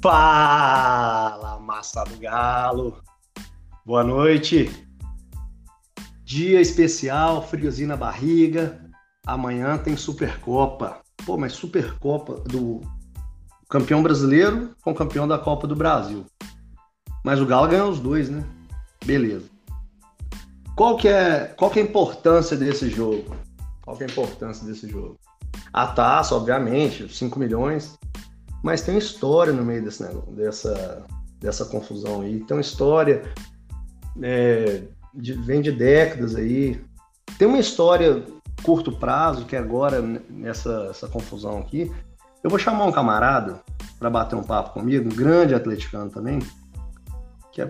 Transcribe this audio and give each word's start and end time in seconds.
Fala, 0.00 1.58
massa 1.58 2.04
do 2.04 2.16
galo. 2.18 3.02
Boa 3.84 4.04
noite. 4.04 4.70
Dia 6.24 6.60
especial, 6.60 7.42
friozinho 7.42 7.88
na 7.88 7.96
barriga. 7.96 8.80
Amanhã 9.26 9.76
tem 9.76 9.96
Supercopa. 9.96 11.00
Pô, 11.26 11.36
mas 11.36 11.54
Supercopa 11.54 12.34
do 12.48 12.80
campeão 13.68 14.00
brasileiro 14.00 14.76
com 14.82 14.94
campeão 14.94 15.26
da 15.26 15.36
Copa 15.36 15.66
do 15.66 15.74
Brasil. 15.74 16.24
Mas 17.24 17.40
o 17.40 17.46
Galo 17.46 17.66
ganhou 17.66 17.90
os 17.90 17.98
dois, 17.98 18.30
né? 18.30 18.44
Beleza. 19.04 19.50
Qual 20.76 20.96
que 20.96 21.08
é, 21.08 21.46
qual 21.56 21.72
que 21.72 21.80
é 21.80 21.82
a 21.82 21.86
importância 21.86 22.56
desse 22.56 22.88
jogo? 22.88 23.36
Qual 23.82 23.96
que 23.96 24.04
é 24.04 24.06
a 24.06 24.10
importância 24.10 24.64
desse 24.64 24.88
jogo? 24.88 25.18
A 25.72 25.88
taça, 25.88 26.36
obviamente, 26.36 27.12
5 27.12 27.36
milhões, 27.38 27.98
mas 28.62 28.82
tem 28.82 28.98
história 28.98 29.52
no 29.52 29.64
meio 29.64 29.82
desse 29.82 30.02
negócio, 30.02 30.32
dessa, 30.32 31.04
dessa 31.40 31.64
confusão 31.64 32.22
aí. 32.22 32.40
Tem 32.40 32.56
uma 32.56 32.60
história, 32.60 33.22
é, 34.22 34.82
de, 35.14 35.32
vem 35.34 35.60
de 35.60 35.72
décadas 35.72 36.34
aí. 36.34 36.80
Tem 37.38 37.46
uma 37.46 37.58
história 37.58 38.24
curto 38.62 38.92
prazo, 38.92 39.44
que 39.44 39.56
agora, 39.56 40.02
nessa 40.28 40.88
essa 40.90 41.08
confusão 41.08 41.58
aqui, 41.58 41.92
eu 42.42 42.50
vou 42.50 42.58
chamar 42.58 42.84
um 42.84 42.92
camarada 42.92 43.60
para 43.98 44.10
bater 44.10 44.36
um 44.36 44.42
papo 44.42 44.72
comigo, 44.72 45.10
um 45.10 45.14
grande 45.14 45.54
atleticano 45.54 46.10
também, 46.10 46.40
que 47.52 47.62
é 47.62 47.68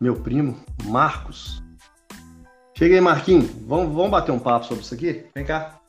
meu 0.00 0.16
primo, 0.16 0.56
Marcos. 0.84 1.62
Chega 2.74 2.94
aí, 2.94 3.00
Marquinhos. 3.00 3.50
Vamos, 3.66 3.94
vamos 3.94 4.10
bater 4.10 4.32
um 4.32 4.38
papo 4.38 4.66
sobre 4.66 4.84
isso 4.84 4.94
aqui? 4.94 5.24
Vem 5.34 5.44
cá. 5.44 5.80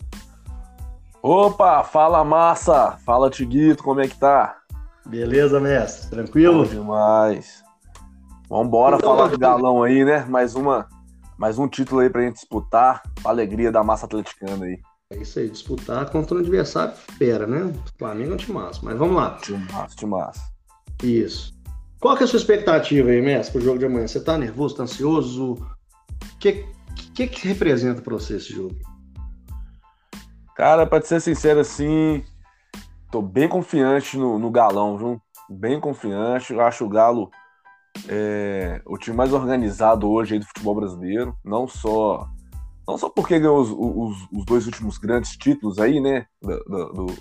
Opa, 1.29 1.83
fala 1.83 2.23
massa! 2.23 2.97
Fala 3.05 3.29
Tiguito, 3.29 3.83
como 3.83 3.99
é 3.99 4.07
que 4.07 4.17
tá? 4.17 4.59
Beleza, 5.05 5.59
mestre? 5.59 6.09
Tranquilo? 6.09 6.63
Bom 6.63 6.69
demais. 6.69 7.61
Vambora 8.49 8.95
então, 8.95 9.13
falar 9.13 9.27
do 9.27 9.37
galão 9.37 9.83
aí, 9.83 10.05
né? 10.05 10.23
Mais 10.29 10.55
uma, 10.55 10.87
mais 11.37 11.59
um 11.59 11.67
título 11.67 11.99
aí 11.99 12.09
pra 12.09 12.21
gente 12.21 12.35
disputar. 12.35 13.03
A 13.25 13.29
alegria 13.29 13.73
da 13.73 13.83
massa 13.83 14.05
atleticana 14.05 14.63
aí. 14.63 14.79
É 15.09 15.17
isso 15.17 15.37
aí, 15.39 15.49
disputar 15.49 16.09
contra 16.09 16.33
um 16.33 16.39
adversário 16.39 16.95
fera, 17.17 17.45
né? 17.45 17.73
Flamengo 17.99 18.31
é 18.31 18.49
um 18.49 18.71
mas 18.81 18.97
vamos 18.97 19.17
lá. 19.17 19.31
Time 19.41 19.67
massa. 20.09 20.41
Isso. 21.03 21.53
Qual 21.99 22.15
que 22.15 22.23
é 22.23 22.25
a 22.25 22.27
sua 22.29 22.39
expectativa 22.39 23.09
aí, 23.09 23.21
mestre, 23.21 23.51
pro 23.51 23.61
jogo 23.61 23.79
de 23.79 23.85
amanhã? 23.85 24.07
Você 24.07 24.23
tá 24.23 24.37
nervoso, 24.37 24.77
tá 24.77 24.83
ansioso? 24.83 25.55
O 25.55 26.37
que, 26.39 26.65
que 27.13 27.27
que 27.27 27.47
representa 27.49 28.01
pra 28.01 28.13
você 28.13 28.37
esse 28.37 28.53
jogo? 28.53 28.77
Cara, 30.57 30.87
pra 30.87 30.99
te 30.99 31.07
ser 31.07 31.21
sincero 31.21 31.59
assim, 31.59 32.23
tô 33.11 33.21
bem 33.21 33.47
confiante 33.47 34.17
no, 34.17 34.39
no 34.39 34.49
Galão, 34.49 34.97
viu? 34.97 35.21
Bem 35.47 35.79
confiante. 35.79 36.51
Eu 36.51 36.61
acho 36.61 36.83
o 36.83 36.89
Galo 36.89 37.29
é, 38.09 38.81
o 38.83 38.97
time 38.97 39.15
mais 39.15 39.31
organizado 39.33 40.09
hoje 40.09 40.33
aí 40.33 40.39
do 40.39 40.47
futebol 40.47 40.73
brasileiro. 40.73 41.35
Não 41.45 41.67
só 41.67 42.27
não 42.87 42.97
só 42.97 43.07
porque 43.07 43.37
ganhou 43.37 43.59
os, 43.59 43.69
os, 43.69 44.27
os 44.33 44.45
dois 44.45 44.65
últimos 44.65 44.97
grandes 44.97 45.37
títulos 45.37 45.77
aí, 45.77 45.99
né? 45.99 46.25
Do, 46.41 46.57
do, 46.65 47.15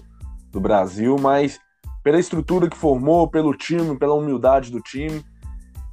do 0.53 0.61
Brasil, 0.61 1.17
mas 1.21 1.61
pela 2.03 2.19
estrutura 2.19 2.71
que 2.71 2.77
formou, 2.77 3.29
pelo 3.29 3.55
time, 3.55 3.99
pela 3.99 4.15
humildade 4.15 4.73
do 4.73 4.81
time. 4.81 5.23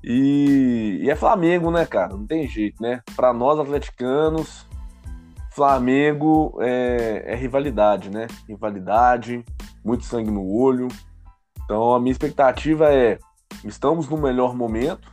E, 0.02 1.02
e, 1.02 1.10
é 1.10 1.16
Flamengo, 1.16 1.70
né, 1.72 1.86
cara? 1.86 2.16
Não 2.16 2.26
tem 2.26 2.48
jeito, 2.48 2.82
né? 2.82 3.02
Para 3.18 3.34
nós 3.34 3.60
atleticanos, 3.60 4.66
Flamengo 5.54 6.58
é, 6.62 7.26
é, 7.28 7.36
rivalidade, 7.36 8.10
né? 8.10 8.26
Rivalidade, 8.48 9.46
muito 9.86 10.04
sangue 10.04 10.32
no 10.32 10.52
olho. 10.52 10.88
Então 11.64 11.94
a 11.94 12.00
minha 12.00 12.12
expectativa 12.12 12.92
é: 12.92 13.20
estamos 13.64 14.10
no 14.10 14.18
melhor 14.18 14.56
momento 14.56 15.12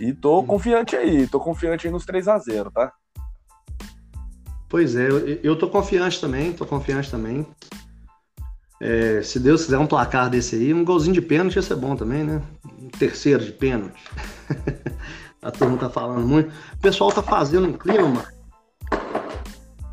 e 0.00 0.12
tô 0.12 0.40
uhum. 0.40 0.46
confiante 0.46 0.96
aí, 0.96 1.28
tô 1.28 1.38
confiante 1.38 1.86
aí 1.86 1.92
nos 1.92 2.04
3 2.04 2.26
a 2.26 2.38
0 2.38 2.72
tá? 2.72 2.92
Pois 4.68 4.96
é, 4.96 5.08
eu, 5.08 5.28
eu 5.42 5.58
tô 5.58 5.68
confiante 5.68 6.20
também, 6.20 6.52
tô 6.52 6.66
confiante 6.66 7.08
também. 7.10 7.46
É, 8.82 9.22
se 9.22 9.38
Deus 9.38 9.64
quiser 9.64 9.78
um 9.78 9.86
placar 9.86 10.28
desse 10.28 10.56
aí, 10.56 10.74
um 10.74 10.84
golzinho 10.84 11.14
de 11.14 11.22
pênalti 11.22 11.56
ia 11.56 11.62
ser 11.62 11.76
bom 11.76 11.94
também, 11.94 12.24
né? 12.24 12.42
Um 12.80 12.88
terceiro 12.88 13.44
de 13.44 13.52
pênalti. 13.52 14.02
a 15.40 15.50
turma 15.50 15.76
tá 15.76 15.90
falando 15.90 16.26
muito. 16.26 16.50
O 16.74 16.78
pessoal 16.78 17.12
tá 17.12 17.22
fazendo 17.22 17.68
um 17.68 17.72
clima, 17.74 18.08
mano 18.08 18.39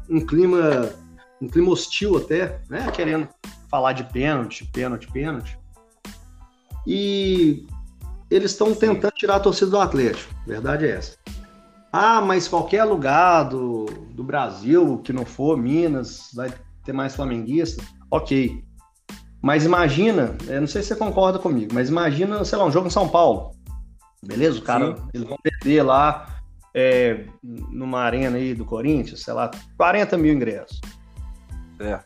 um 0.10 0.20
clima, 0.20 0.90
um 1.42 1.48
clima 1.48 1.70
hostil 1.70 2.18
até, 2.18 2.62
né? 2.70 2.90
Querendo 2.92 3.28
falar 3.70 3.94
de 3.94 4.04
pênalti, 4.06 4.66
pênalti, 4.66 5.12
pênalti. 5.12 5.58
E 6.86 7.66
eles 8.30 8.52
estão 8.52 8.74
tentando 8.74 9.12
tirar 9.12 9.36
a 9.36 9.40
torcida 9.40 9.72
do 9.72 9.80
Atlético. 9.80 10.34
Verdade 10.46 10.86
é 10.86 10.92
essa. 10.92 11.18
Ah, 11.92 12.22
mas 12.22 12.48
qualquer 12.48 12.84
lugar 12.84 13.44
do, 13.44 13.86
do 14.12 14.24
Brasil 14.24 15.00
que 15.04 15.12
não 15.12 15.26
for 15.26 15.58
Minas 15.58 16.30
vai 16.34 16.54
ter 16.84 16.94
mais 16.94 17.16
flamenguista. 17.16 17.84
Ok. 18.10 18.64
Mas 19.42 19.66
imagina, 19.66 20.36
eu 20.48 20.62
não 20.62 20.68
sei 20.68 20.82
se 20.82 20.90
você 20.90 20.96
concorda 20.96 21.40
comigo, 21.40 21.74
mas 21.74 21.90
imagina, 21.90 22.44
sei 22.44 22.58
lá, 22.58 22.66
um 22.66 22.72
jogo 22.72 22.88
em 22.88 22.92
São 22.92 23.08
Paulo. 23.08 23.52
Beleza? 24.26 24.60
O 24.60 24.62
cara, 24.62 24.96
Sim. 24.96 25.04
eles 25.14 25.28
vão 25.28 25.38
perder 25.42 25.84
lá 25.84 26.37
é, 26.74 27.26
numa 27.44 28.02
arena 28.02 28.38
aí 28.38 28.54
do 28.54 28.66
Corinthians, 28.66 29.22
sei 29.22 29.34
lá, 29.34 29.50
40 29.78 30.18
mil 30.18 30.34
ingressos. 30.34 30.80
É. 31.80 32.00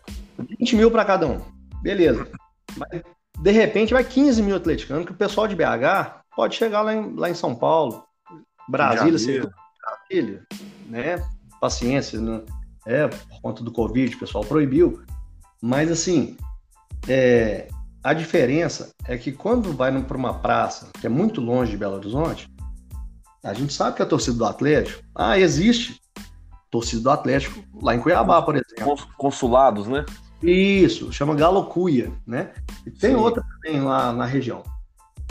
20 0.59 0.75
mil 0.75 0.91
para 0.91 1.05
cada 1.05 1.27
um. 1.27 1.41
Beleza. 1.81 2.27
Mas, 2.77 3.01
de 3.39 3.51
repente 3.51 3.93
vai 3.93 4.03
15 4.03 4.41
mil 4.41 4.55
atleticanos, 4.55 5.05
que 5.05 5.11
o 5.11 5.15
pessoal 5.15 5.47
de 5.47 5.55
BH 5.55 6.21
pode 6.35 6.55
chegar 6.55 6.81
lá 6.81 6.93
em, 6.93 7.15
lá 7.15 7.29
em 7.29 7.33
São 7.33 7.55
Paulo, 7.55 8.03
Brasília, 8.69 9.17
sei, 9.17 9.41
Brasília, 9.81 10.43
né? 10.87 11.23
Paciência, 11.59 12.19
né? 12.19 12.41
É, 12.85 13.07
por 13.07 13.41
conta 13.41 13.63
do 13.63 13.71
Covid, 13.71 14.15
o 14.15 14.19
pessoal 14.19 14.43
proibiu. 14.43 15.01
Mas 15.61 15.91
assim, 15.91 16.37
é, 17.07 17.67
a 18.03 18.13
diferença 18.13 18.91
é 19.05 19.17
que 19.17 19.31
quando 19.31 19.73
vai 19.73 19.91
para 20.03 20.17
uma 20.17 20.33
praça 20.33 20.89
que 20.99 21.05
é 21.05 21.09
muito 21.09 21.41
longe 21.41 21.71
de 21.71 21.77
Belo 21.77 21.95
Horizonte, 21.95 22.50
a 23.43 23.53
gente 23.53 23.73
sabe 23.73 23.95
que 23.95 24.01
a 24.01 24.05
torcida 24.05 24.37
do 24.37 24.45
Atlético, 24.45 25.03
ah, 25.15 25.37
existe 25.37 25.99
torcida 26.69 27.01
do 27.01 27.09
Atlético 27.09 27.63
lá 27.81 27.93
em 27.93 27.99
Cuiabá, 27.99 28.41
por 28.41 28.55
exemplo. 28.55 29.07
Consulados, 29.17 29.87
né? 29.87 30.05
Isso, 30.41 31.11
chama 31.11 31.35
Galocuia, 31.35 32.11
né? 32.25 32.51
E 32.85 32.91
tem 32.91 33.11
Sim. 33.11 33.17
outra 33.17 33.43
também 33.43 33.81
lá 33.81 34.11
na 34.13 34.25
região. 34.25 34.63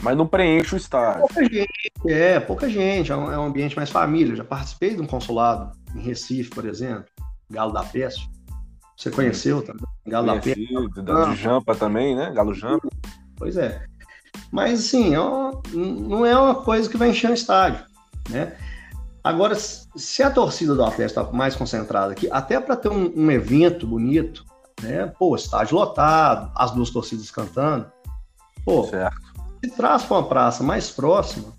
Mas 0.01 0.17
não 0.17 0.25
preenche 0.25 0.73
o 0.73 0.77
estádio. 0.77 1.21
Pouca 1.21 1.43
gente, 1.43 1.91
é, 2.07 2.39
pouca 2.39 2.69
gente, 2.69 3.11
é 3.11 3.15
um, 3.15 3.31
é 3.31 3.37
um 3.37 3.45
ambiente 3.45 3.75
mais 3.75 3.89
família. 3.89 4.31
Eu 4.31 4.37
já 4.37 4.43
participei 4.43 4.95
de 4.95 5.01
um 5.01 5.07
consulado 5.07 5.71
em 5.95 5.99
Recife, 5.99 6.49
por 6.49 6.65
exemplo, 6.65 7.05
Galo 7.49 7.73
da 7.73 7.83
Peste. 7.83 8.29
Você 8.97 9.11
conheceu 9.11 9.61
também? 9.61 9.85
Galo 10.07 10.27
Conheci, 10.27 10.73
da 10.73 10.75
Peste. 10.75 11.01
Da, 11.01 11.25
de 11.25 11.35
Jampa 11.35 11.75
também, 11.75 12.15
né? 12.15 12.31
Galo 12.31 12.53
Jampa. 12.53 12.87
Pois 13.35 13.57
é. 13.57 13.83
Mas, 14.51 14.79
assim, 14.79 15.13
é 15.13 15.19
uma, 15.19 15.61
não 15.73 16.25
é 16.25 16.37
uma 16.37 16.55
coisa 16.55 16.89
que 16.89 16.97
vai 16.97 17.09
encher 17.09 17.29
o 17.29 17.33
estádio. 17.33 17.83
Né? 18.31 18.55
Agora, 19.23 19.55
se 19.55 20.23
a 20.23 20.31
torcida 20.31 20.73
do 20.73 20.83
Atlético 20.83 21.19
está 21.19 21.31
mais 21.31 21.55
concentrada 21.55 22.13
aqui, 22.13 22.27
até 22.31 22.59
para 22.59 22.75
ter 22.75 22.89
um, 22.89 23.13
um, 23.15 23.29
evento 23.29 23.85
bonito, 23.85 24.43
né? 24.81 25.13
Pô, 25.19 25.35
estádio 25.35 25.75
lotado, 25.75 26.51
as 26.55 26.71
duas 26.71 26.89
torcidas 26.89 27.29
cantando. 27.29 27.85
Pô, 28.65 28.85
certo. 28.85 29.15
se 29.63 29.71
traz 29.75 30.03
para 30.03 30.17
uma 30.17 30.27
praça 30.27 30.63
mais 30.63 30.89
próxima, 30.89 31.53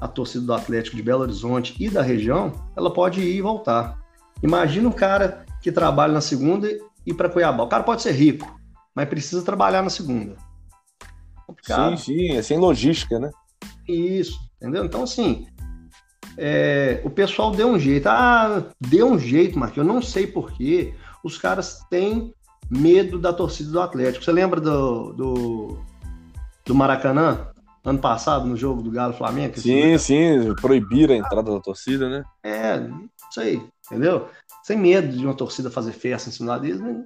a 0.00 0.06
torcida 0.06 0.44
do 0.44 0.54
Atlético 0.54 0.94
de 0.94 1.02
Belo 1.02 1.22
Horizonte 1.22 1.74
e 1.80 1.90
da 1.90 2.02
região, 2.02 2.52
ela 2.76 2.92
pode 2.92 3.20
ir 3.20 3.36
e 3.36 3.42
voltar. 3.42 3.98
Imagina 4.42 4.88
um 4.88 4.92
cara 4.92 5.44
que 5.60 5.72
trabalha 5.72 6.12
na 6.12 6.20
segunda 6.20 6.70
e 6.70 6.80
ir 7.04 7.14
para 7.14 7.28
Cuiabá. 7.28 7.64
O 7.64 7.68
cara 7.68 7.82
pode 7.82 8.02
ser 8.02 8.12
rico, 8.12 8.60
mas 8.94 9.08
precisa 9.08 9.42
trabalhar 9.42 9.82
na 9.82 9.90
segunda. 9.90 10.36
Complicado. 11.44 11.96
Sim, 11.96 12.04
sim, 12.04 12.36
é 12.36 12.42
sem 12.42 12.58
logística, 12.58 13.18
né? 13.18 13.30
Isso, 13.88 14.38
entendeu? 14.56 14.84
Então, 14.84 15.02
assim, 15.02 15.48
é, 16.40 17.00
o 17.04 17.10
pessoal 17.10 17.50
deu 17.50 17.66
um 17.66 17.78
jeito. 17.78 18.08
Ah, 18.08 18.62
deu 18.80 19.10
um 19.10 19.18
jeito, 19.18 19.58
Marquinhos. 19.58 19.88
Eu 19.88 19.92
não 19.92 20.00
sei 20.00 20.24
porquê. 20.24 20.94
Os 21.24 21.36
caras 21.36 21.80
têm 21.90 22.32
medo 22.70 23.18
da 23.18 23.32
torcida 23.32 23.72
do 23.72 23.80
Atlético. 23.80 24.24
Você 24.24 24.30
lembra 24.30 24.60
do, 24.60 25.12
do, 25.12 25.78
do 26.64 26.74
Maracanã? 26.74 27.48
Ano 27.84 27.98
passado, 27.98 28.46
no 28.46 28.56
jogo 28.56 28.82
do 28.82 28.90
Galo 28.90 29.14
Flamengo? 29.14 29.58
Sim, 29.58 29.98
sim, 29.98 30.54
proibiram 30.60 31.14
a 31.14 31.18
entrada 31.18 31.50
da 31.50 31.60
torcida, 31.60 32.08
né? 32.08 32.22
É, 32.44 32.86
isso 33.30 33.40
aí, 33.40 33.62
entendeu? 33.86 34.28
Sem 34.62 34.76
medo 34.76 35.16
de 35.16 35.24
uma 35.24 35.34
torcida 35.34 35.70
fazer 35.70 35.92
festa 35.92 36.28
em 36.28 36.32
cima 36.32 36.58
deles. 36.58 36.80
Né? 36.80 37.04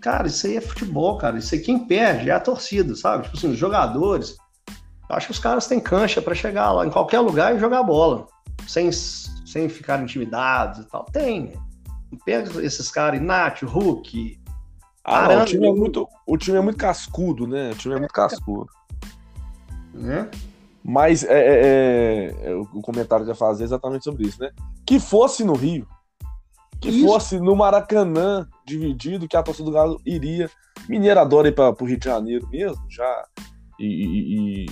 Cara, 0.00 0.26
isso 0.26 0.46
aí 0.46 0.56
é 0.56 0.60
futebol, 0.60 1.18
cara. 1.18 1.38
Isso 1.38 1.54
aí 1.54 1.60
quem 1.60 1.86
perde 1.86 2.30
é 2.30 2.32
a 2.32 2.40
torcida, 2.40 2.96
sabe? 2.96 3.24
Tipo 3.24 3.36
assim, 3.36 3.50
os 3.50 3.58
jogadores. 3.58 4.36
Acho 5.10 5.26
que 5.26 5.32
os 5.32 5.38
caras 5.38 5.66
têm 5.66 5.78
cancha 5.78 6.22
para 6.22 6.34
chegar 6.34 6.72
lá 6.72 6.86
em 6.86 6.90
qualquer 6.90 7.20
lugar 7.20 7.54
e 7.54 7.60
jogar 7.60 7.82
bola 7.82 8.26
sem, 8.66 8.90
sem 8.92 9.68
ficar 9.68 10.02
intimidados 10.02 10.80
e 10.80 10.90
tal. 10.90 11.04
Tem. 11.04 11.52
Pega 12.24 12.62
esses 12.62 12.90
caras, 12.90 13.20
Nath, 13.20 13.62
Hulk. 13.62 14.40
Ah, 15.04 15.28
não, 15.28 15.42
o, 15.42 15.44
time 15.44 15.66
é 15.66 15.72
muito, 15.72 16.08
o 16.26 16.36
time 16.38 16.56
é 16.56 16.60
muito 16.60 16.78
cascudo, 16.78 17.46
né? 17.46 17.70
O 17.72 17.74
time 17.74 17.94
é 17.94 17.98
muito 17.98 18.12
cascudo. 18.12 18.70
Né? 19.92 20.30
Mas 20.82 21.24
é, 21.24 21.38
é, 21.38 22.34
é, 22.42 22.54
o 22.54 22.80
comentário 22.80 23.24
que 23.24 23.30
eu 23.30 23.34
ia 23.34 23.38
fazer 23.38 23.64
é 23.64 23.66
exatamente 23.66 24.04
sobre 24.04 24.26
isso, 24.26 24.40
né? 24.40 24.50
Que 24.86 24.98
fosse 24.98 25.44
no 25.44 25.54
Rio, 25.54 25.86
que 26.80 26.90
isso. 26.90 27.06
fosse 27.06 27.40
no 27.40 27.56
Maracanã 27.56 28.46
dividido, 28.66 29.26
que 29.26 29.36
a 29.36 29.42
torcida 29.42 29.64
do 29.64 29.72
Galo 29.74 30.00
iria. 30.04 30.50
Mineiro 30.88 31.20
adora 31.20 31.48
ir 31.48 31.52
para 31.52 31.70
o 31.70 31.86
Rio 31.86 31.98
de 31.98 32.04
Janeiro 32.04 32.46
mesmo, 32.48 32.84
já. 32.90 33.24
E, 33.78 33.86
e, 33.86 34.64
e 34.64 34.66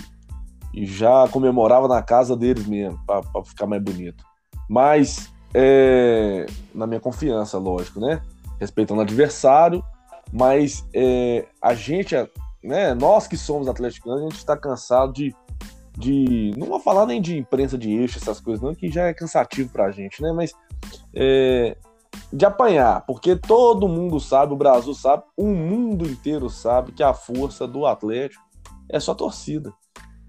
já 0.74 1.28
comemorava 1.28 1.86
na 1.88 2.02
casa 2.02 2.36
deles 2.36 2.66
mesmo, 2.66 2.98
para 3.06 3.22
ficar 3.44 3.66
mais 3.66 3.82
bonito. 3.82 4.24
Mas, 4.68 5.30
é, 5.54 6.46
na 6.74 6.86
minha 6.86 7.00
confiança, 7.00 7.58
lógico, 7.58 8.00
né? 8.00 8.22
Respeitando 8.60 9.00
o 9.00 9.02
adversário, 9.02 9.84
mas 10.32 10.86
é, 10.94 11.46
a 11.60 11.74
gente, 11.74 12.14
né, 12.62 12.94
nós 12.94 13.26
que 13.26 13.36
somos 13.36 13.68
atleticanos, 13.68 14.20
a 14.20 14.24
gente 14.24 14.38
está 14.38 14.56
cansado 14.56 15.12
de 15.12 15.34
de. 15.96 16.52
Não 16.56 16.66
vou 16.66 16.80
falar 16.80 17.06
nem 17.06 17.20
de 17.20 17.36
imprensa 17.36 17.76
de 17.76 17.90
eixo, 17.90 18.18
essas 18.18 18.40
coisas, 18.40 18.62
não, 18.62 18.74
que 18.74 18.90
já 18.90 19.08
é 19.08 19.14
cansativo 19.14 19.70
pra 19.70 19.90
gente, 19.90 20.22
né? 20.22 20.32
Mas 20.32 20.52
é, 21.14 21.76
de 22.32 22.44
apanhar, 22.44 23.04
porque 23.06 23.36
todo 23.36 23.88
mundo 23.88 24.18
sabe, 24.18 24.52
o 24.52 24.56
Brasil 24.56 24.94
sabe, 24.94 25.22
o 25.36 25.46
mundo 25.46 26.06
inteiro 26.06 26.48
sabe 26.48 26.92
que 26.92 27.02
a 27.02 27.12
força 27.12 27.66
do 27.66 27.86
Atlético 27.86 28.42
é 28.88 28.98
só 28.98 29.14
torcida. 29.14 29.72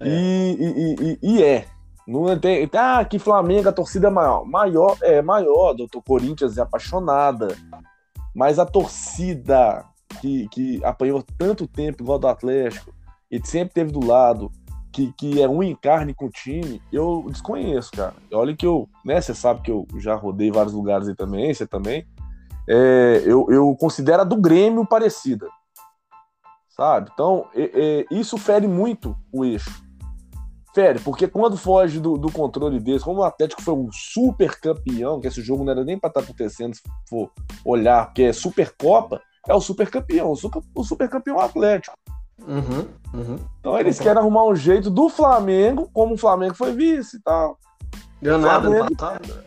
É. 0.03 0.09
E, 0.09 0.55
e, 0.59 0.95
e, 0.99 1.19
e, 1.21 1.43
é. 1.43 1.65
Não 2.05 2.37
tem, 2.37 2.69
ah, 2.73 3.05
que 3.05 3.17
Flamengo, 3.17 3.69
a 3.69 3.73
torcida 3.73 4.07
é 4.07 4.11
maior. 4.11 4.45
Maior, 4.45 4.97
é 5.01 5.21
maior, 5.21 5.73
doutor 5.73 6.01
Corinthians 6.01 6.57
é 6.57 6.61
apaixonada. 6.61 7.55
Mas 8.35 8.59
a 8.59 8.65
torcida 8.65 9.85
que, 10.19 10.47
que 10.49 10.83
apanhou 10.83 11.23
tanto 11.37 11.67
tempo 11.67 12.03
igual 12.03 12.19
do 12.19 12.27
Atlético 12.27 12.93
e 13.31 13.39
sempre 13.45 13.73
teve 13.73 13.91
do 13.91 14.05
lado, 14.05 14.51
que, 14.91 15.11
que 15.13 15.41
é 15.41 15.49
um 15.49 15.63
encarne 15.63 16.13
com 16.13 16.27
o 16.27 16.29
time, 16.29 16.81
eu 16.91 17.25
desconheço, 17.27 17.91
cara. 17.91 18.13
Olha 18.31 18.55
que 18.55 18.65
eu, 18.65 18.87
né, 19.03 19.19
você 19.19 19.33
sabe 19.33 19.61
que 19.61 19.71
eu 19.71 19.87
já 19.97 20.15
rodei 20.15 20.51
vários 20.51 20.73
lugares 20.73 21.07
aí 21.07 21.15
também, 21.15 21.53
você 21.53 21.65
também. 21.65 22.05
É, 22.69 23.23
eu, 23.25 23.47
eu 23.49 23.75
considero 23.75 24.21
a 24.21 24.25
do 24.25 24.37
Grêmio 24.37 24.85
parecida, 24.85 25.47
sabe? 26.69 27.09
Então, 27.11 27.47
é, 27.55 27.71
é, 27.73 28.05
isso 28.11 28.37
fere 28.37 28.67
muito 28.67 29.17
o 29.31 29.43
eixo. 29.43 29.83
Fere, 30.73 30.99
porque 30.99 31.27
quando 31.27 31.55
foge 31.55 31.99
do, 31.99 32.17
do 32.17 32.31
controle 32.31 32.79
desse, 32.79 33.05
como 33.05 33.21
o 33.21 33.23
Atlético 33.23 33.61
foi 33.61 33.75
um 33.75 33.89
super 33.91 34.59
campeão, 34.59 35.21
que 35.21 35.27
esse 35.27 35.41
jogo 35.41 35.63
não 35.63 35.71
era 35.71 35.83
nem 35.83 35.99
para 35.99 36.07
estar 36.07 36.21
tá 36.21 36.25
acontecendo, 36.25 36.75
se 36.75 36.81
for 37.07 37.29
olhar, 37.63 38.07
porque 38.07 38.23
é 38.23 38.33
Supercopa, 38.33 39.21
é 39.47 39.53
o 39.53 39.61
super 39.61 39.89
campeão, 39.91 40.31
o 40.31 40.35
super, 40.35 40.63
o 40.73 40.83
super 40.83 41.07
campeão 41.07 41.39
Atlético. 41.39 41.95
Uhum, 42.41 42.87
uhum. 43.13 43.39
Então 43.59 43.79
eles 43.79 43.99
querem 43.99 44.17
arrumar 44.19 44.45
um 44.45 44.55
jeito 44.55 44.89
do 44.89 45.09
Flamengo, 45.09 45.89
como 45.93 46.15
o 46.15 46.17
Flamengo 46.17 46.55
foi 46.55 46.73
vice 46.73 47.17
e 47.17 47.21
tal. 47.21 47.59
Deu 48.19 48.37
nada 48.37 48.69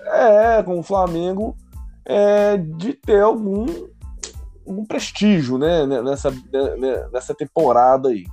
É, 0.07 0.63
com 0.63 0.79
o 0.79 0.83
Flamengo 0.83 1.57
é, 2.05 2.57
de 2.57 2.93
ter 2.93 3.23
algum, 3.23 3.67
algum 4.67 4.85
prestígio, 4.85 5.59
né, 5.59 5.85
nessa, 5.87 6.33
nessa 7.13 7.35
temporada 7.35 8.11
aí. 8.11 8.25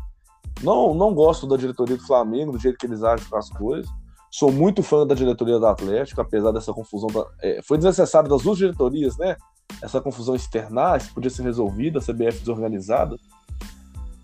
Não, 0.64 0.94
não 0.94 1.14
gosto 1.14 1.46
da 1.46 1.58
diretoria 1.58 1.98
do 1.98 2.06
Flamengo, 2.06 2.54
do 2.54 2.60
jeito 2.60 2.78
que 2.78 2.86
eles 2.86 3.04
agem 3.04 3.28
com 3.28 3.38
as 3.38 3.50
coisas. 3.50 3.90
Sou 4.32 4.52
muito 4.52 4.82
fã 4.82 5.06
da 5.06 5.14
diretoria 5.14 5.60
do 5.60 5.68
Atlético, 5.68 6.22
apesar 6.22 6.52
dessa 6.52 6.74
confusão. 6.74 7.08
Da, 7.10 7.26
é, 7.42 7.62
foi 7.62 7.78
desnecessário 7.78 8.30
das 8.30 8.42
duas 8.42 8.58
diretorias, 8.58 9.18
né? 9.18 9.36
Essa 9.82 10.02
confusão 10.02 10.36
externar, 10.36 10.98
isso 10.98 11.14
podia 11.14 11.30
ser 11.30 11.44
resolvida, 11.44 12.00
a 12.00 12.02
CBF 12.02 12.40
desorganizada 12.40 13.18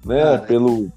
né? 0.06 0.38
pelo. 0.40 0.92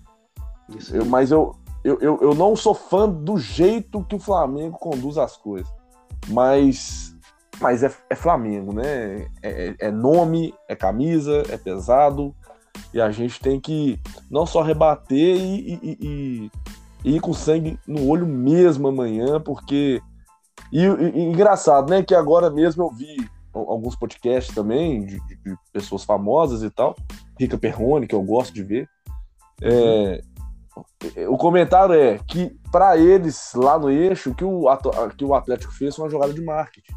Eu, 0.93 1.05
mas 1.05 1.31
eu, 1.31 1.55
eu, 1.85 1.99
eu, 2.00 2.19
eu 2.23 2.35
não 2.35 2.56
sou 2.56 2.75
fã 2.75 3.09
do 3.09 3.37
jeito 3.38 4.05
que 4.05 4.15
o 4.15 4.21
Flamengo 4.21 4.79
conduz 4.79 5.19
as 5.19 5.37
coisas. 5.37 5.71
Mas, 6.29 7.15
mas 7.61 7.83
é, 7.83 7.93
é 8.09 8.15
Flamengo, 8.15 8.73
né? 8.73 9.27
É, 9.43 9.69
é, 9.69 9.75
é 9.81 9.91
nome, 9.91 10.55
é 10.69 10.77
camisa, 10.77 11.43
é 11.49 11.56
pesado. 11.56 12.35
E 12.93 13.00
a 13.00 13.11
gente 13.11 13.41
tem 13.41 13.59
que 13.61 13.99
não 14.31 14.44
só 14.44 14.62
rebater 14.62 15.37
e, 15.37 15.75
e, 15.75 15.99
e, 16.00 16.50
e 17.05 17.17
ir 17.17 17.21
com 17.21 17.33
sangue 17.33 17.79
no 17.87 18.06
olho 18.09 18.27
mesmo 18.27 18.89
amanhã, 18.89 19.41
porque. 19.41 20.00
E, 20.73 20.85
engraçado, 20.85 21.91
né? 21.91 22.03
Que 22.03 22.15
agora 22.15 22.50
mesmo 22.50 22.83
eu 22.85 22.91
vi 22.91 23.31
alguns 23.53 23.94
podcasts 23.97 24.55
também 24.55 25.05
de, 25.05 25.21
de, 25.21 25.56
pessoas 25.73 26.05
famosas 26.05 26.62
e 26.62 26.71
tal. 26.71 26.94
Rica 27.39 27.59
Perrone, 27.59 28.06
que 28.06 28.15
eu 28.15 28.23
gosto 28.23 28.53
de 28.53 28.62
ver. 28.62 28.89
É, 29.61 30.21
o 31.29 31.37
comentário 31.37 31.95
é 31.95 32.19
que, 32.27 32.56
para 32.71 32.97
eles, 32.97 33.53
lá 33.55 33.79
no 33.79 33.91
eixo, 33.91 34.35
que 34.35 34.45
o, 34.45 34.67
que 35.17 35.25
o 35.25 35.35
Atlético 35.35 35.73
fez 35.73 35.95
foi 35.95 36.05
uma 36.05 36.11
jogada 36.11 36.33
de 36.33 36.43
marketing. 36.43 36.95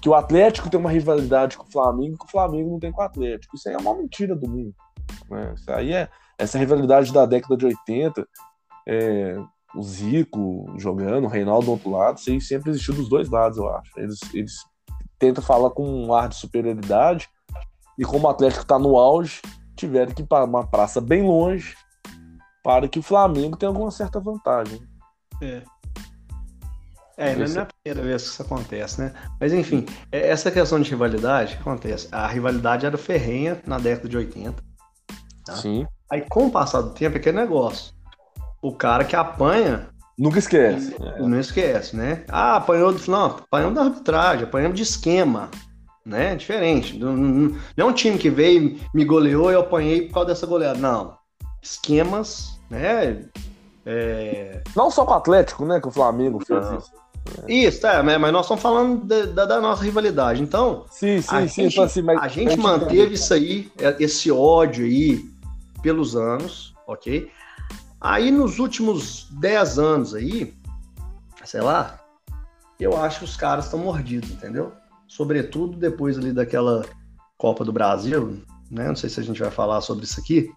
Que 0.00 0.08
o 0.08 0.14
Atlético 0.14 0.68
tem 0.68 0.78
uma 0.78 0.90
rivalidade 0.90 1.56
com 1.56 1.64
o 1.64 1.70
Flamengo 1.70 2.18
que 2.18 2.26
o 2.26 2.30
Flamengo 2.30 2.70
não 2.70 2.80
tem 2.80 2.90
com 2.90 3.00
o 3.00 3.04
Atlético. 3.04 3.56
Isso 3.56 3.68
aí 3.68 3.74
é 3.74 3.78
uma 3.78 3.94
mentira 3.94 4.34
do 4.34 4.48
mundo. 4.48 4.74
Né? 5.30 5.54
Aí 5.68 5.92
é 5.92 6.08
essa 6.38 6.58
rivalidade 6.58 7.12
da 7.12 7.26
década 7.26 7.56
de 7.56 7.66
80. 7.66 8.26
É, 8.88 9.36
o 9.74 9.82
Zico 9.82 10.74
jogando, 10.78 11.24
o 11.24 11.28
Reinaldo 11.28 11.66
do 11.66 11.72
outro 11.72 11.90
lado, 11.90 12.18
isso 12.18 12.30
aí 12.30 12.40
sempre 12.40 12.70
existiu 12.70 12.94
dos 12.94 13.08
dois 13.08 13.28
lados, 13.28 13.58
eu 13.58 13.68
acho. 13.68 13.90
Eles, 13.96 14.18
eles 14.32 14.54
tentam 15.18 15.42
falar 15.42 15.70
com 15.70 15.86
um 15.86 16.14
ar 16.14 16.28
de 16.28 16.36
superioridade 16.36 17.28
e 17.98 18.04
como 18.04 18.26
o 18.26 18.30
Atlético 18.30 18.62
está 18.62 18.78
no 18.78 18.96
auge, 18.96 19.40
tiveram 19.74 20.12
que 20.12 20.22
ir 20.22 20.26
para 20.26 20.44
uma 20.44 20.66
praça 20.66 21.00
bem 21.00 21.22
longe 21.22 21.74
para 22.62 22.88
que 22.88 22.98
o 22.98 23.02
Flamengo 23.02 23.56
tenha 23.56 23.70
alguma 23.70 23.90
certa 23.90 24.18
vantagem. 24.18 24.80
É. 25.42 25.62
É, 27.18 27.34
não 27.34 27.44
é 27.44 27.60
a 27.60 27.66
primeira 27.66 28.06
vez 28.06 28.22
que 28.24 28.28
isso 28.28 28.42
acontece, 28.42 29.00
né? 29.00 29.14
Mas 29.40 29.50
enfim, 29.52 29.86
é, 30.12 30.28
essa 30.28 30.50
questão 30.50 30.78
de 30.78 30.90
rivalidade 30.90 31.56
acontece. 31.58 32.08
A 32.12 32.26
rivalidade 32.26 32.84
era 32.84 32.98
ferrenha 32.98 33.58
na 33.66 33.78
década 33.78 34.06
de 34.06 34.16
80. 34.18 34.62
Tá? 35.46 35.54
Sim. 35.54 35.86
Aí, 36.10 36.20
com 36.20 36.46
o 36.46 36.50
passar 36.50 36.82
do 36.82 36.90
tempo, 36.90 37.16
é 37.16 37.20
aquele 37.20 37.38
negócio. 37.38 37.94
O 38.60 38.72
cara 38.72 39.04
que 39.04 39.16
apanha. 39.16 39.88
Nunca 40.18 40.38
esquece. 40.38 40.94
É. 41.00 41.22
Não 41.22 41.38
esquece, 41.38 41.96
né? 41.96 42.24
Ah, 42.28 42.56
apanhou 42.56 42.92
do. 42.92 43.10
Não, 43.10 43.26
apanhamos 43.26 43.74
da 43.74 43.82
arbitragem, 43.82 44.44
apanhamos 44.44 44.76
de 44.76 44.82
esquema. 44.82 45.50
Né? 46.04 46.36
Diferente. 46.36 46.98
Não, 46.98 47.16
não 47.16 47.58
é 47.76 47.84
um 47.84 47.92
time 47.92 48.16
que 48.16 48.30
veio, 48.30 48.78
me 48.94 49.04
goleou 49.04 49.50
e 49.50 49.54
eu 49.54 49.60
apanhei 49.60 50.02
por 50.02 50.14
causa 50.14 50.28
dessa 50.28 50.46
goleada. 50.46 50.78
Não. 50.78 51.16
Esquemas 51.60 52.56
né? 52.70 53.24
É... 53.84 54.62
Não 54.74 54.90
só 54.90 55.04
com 55.04 55.12
o 55.12 55.16
Atlético, 55.16 55.64
né? 55.64 55.80
Que 55.80 55.88
o 55.88 55.92
Flamengo 55.92 56.44
fez 56.44 56.64
Não. 56.64 56.78
isso. 56.78 56.90
Isso, 57.48 57.80
tá, 57.80 58.04
mas 58.04 58.32
nós 58.32 58.44
estamos 58.44 58.62
falando 58.62 59.04
de, 59.04 59.26
da, 59.26 59.44
da, 59.44 59.60
nossa 59.60 59.82
rivalidade. 59.82 60.40
Então, 60.40 60.84
sim, 60.88 61.20
sim, 61.20 61.34
a 61.34 61.48
sim, 61.48 61.62
gente, 61.64 61.80
assim, 61.80 62.00
mas 62.00 62.22
a 62.22 62.28
gente 62.28 62.56
manteve 62.56 63.14
isso 63.14 63.34
aí, 63.34 63.68
é, 63.78 63.96
esse 63.98 64.30
ódio 64.30 64.84
aí, 64.84 65.24
pelos 65.86 66.16
anos, 66.16 66.74
ok? 66.84 67.30
Aí 68.00 68.32
nos 68.32 68.58
últimos 68.58 69.28
10 69.38 69.78
anos 69.78 70.14
aí, 70.16 70.52
sei 71.44 71.60
lá, 71.60 72.00
eu 72.80 72.96
acho 72.96 73.20
que 73.20 73.24
os 73.24 73.36
caras 73.36 73.66
estão 73.66 73.78
mordidos, 73.78 74.32
entendeu? 74.32 74.72
Sobretudo 75.06 75.78
depois 75.78 76.18
ali 76.18 76.32
daquela 76.32 76.84
Copa 77.38 77.64
do 77.64 77.72
Brasil, 77.72 78.42
né? 78.68 78.88
Não 78.88 78.96
sei 78.96 79.08
se 79.08 79.20
a 79.20 79.22
gente 79.22 79.40
vai 79.40 79.50
falar 79.52 79.80
sobre 79.80 80.04
isso 80.04 80.18
aqui, 80.18 80.50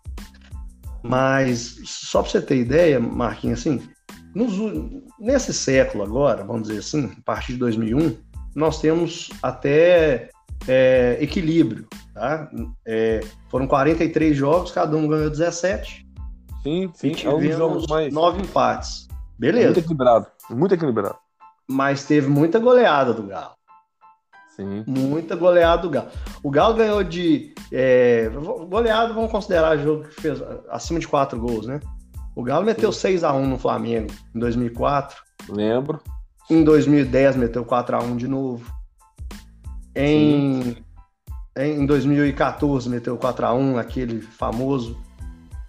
mas, 1.03 1.79
só 1.85 2.23
para 2.23 2.31
você 2.31 2.41
ter 2.41 2.57
ideia, 2.57 2.99
Marquinhos, 2.99 3.59
assim, 3.59 3.87
nos, 4.33 4.53
nesse 5.19 5.53
século 5.53 6.03
agora, 6.03 6.43
vamos 6.43 6.69
dizer 6.69 6.79
assim, 6.79 7.11
a 7.19 7.21
partir 7.21 7.53
de 7.53 7.59
2001, 7.59 8.17
nós 8.55 8.81
temos 8.81 9.29
até 9.43 10.31
é, 10.67 11.17
equilíbrio. 11.21 11.87
Tá? 12.13 12.49
É, 12.85 13.21
foram 13.49 13.67
43 13.67 14.35
jogos, 14.35 14.71
cada 14.71 14.95
um 14.95 15.07
ganhou 15.07 15.29
17. 15.29 16.07
Sim, 16.63 16.91
sim, 16.93 17.13
é 17.23 17.29
um 17.29 17.51
jogos 17.51 17.87
mais. 17.87 18.13
Nove 18.13 18.41
empates. 18.41 19.07
Beleza. 19.37 19.67
Muito 19.67 19.79
equilibrado, 19.79 20.27
muito 20.49 20.73
equilibrado. 20.73 21.15
Mas 21.67 22.03
teve 22.03 22.27
muita 22.27 22.59
goleada 22.59 23.13
do 23.13 23.23
Galo. 23.23 23.53
Sim. 24.55 24.83
Muita 24.85 25.37
goleada 25.37 25.83
do 25.83 25.89
Galo. 25.89 26.09
O 26.43 26.51
Galo 26.51 26.73
ganhou 26.73 27.01
de. 27.03 27.53
É, 27.71 28.29
goleado, 28.67 29.13
vamos 29.13 29.31
considerar 29.31 29.77
jogo 29.77 30.03
que 30.03 30.21
fez 30.21 30.41
acima 30.69 30.99
de 30.99 31.07
4 31.07 31.39
gols, 31.39 31.65
né? 31.65 31.79
O 32.35 32.43
Galo 32.43 32.65
meteu 32.65 32.91
6 32.91 33.23
x 33.23 33.33
1 33.33 33.47
no 33.47 33.57
Flamengo 33.57 34.11
em 34.35 34.39
2004. 34.39 35.17
Lembro. 35.47 36.01
Em 36.49 36.63
2010 36.63 37.37
meteu 37.37 37.63
4 37.63 37.95
x 37.95 38.05
1 38.05 38.17
de 38.17 38.27
novo. 38.27 38.78
Em, 39.95 40.77
em 41.57 41.85
2014 41.85 42.89
meteu 42.89 43.17
4 43.17 43.45
x 43.45 43.55
1 43.55 43.77
aquele 43.77 44.21
famoso. 44.21 44.97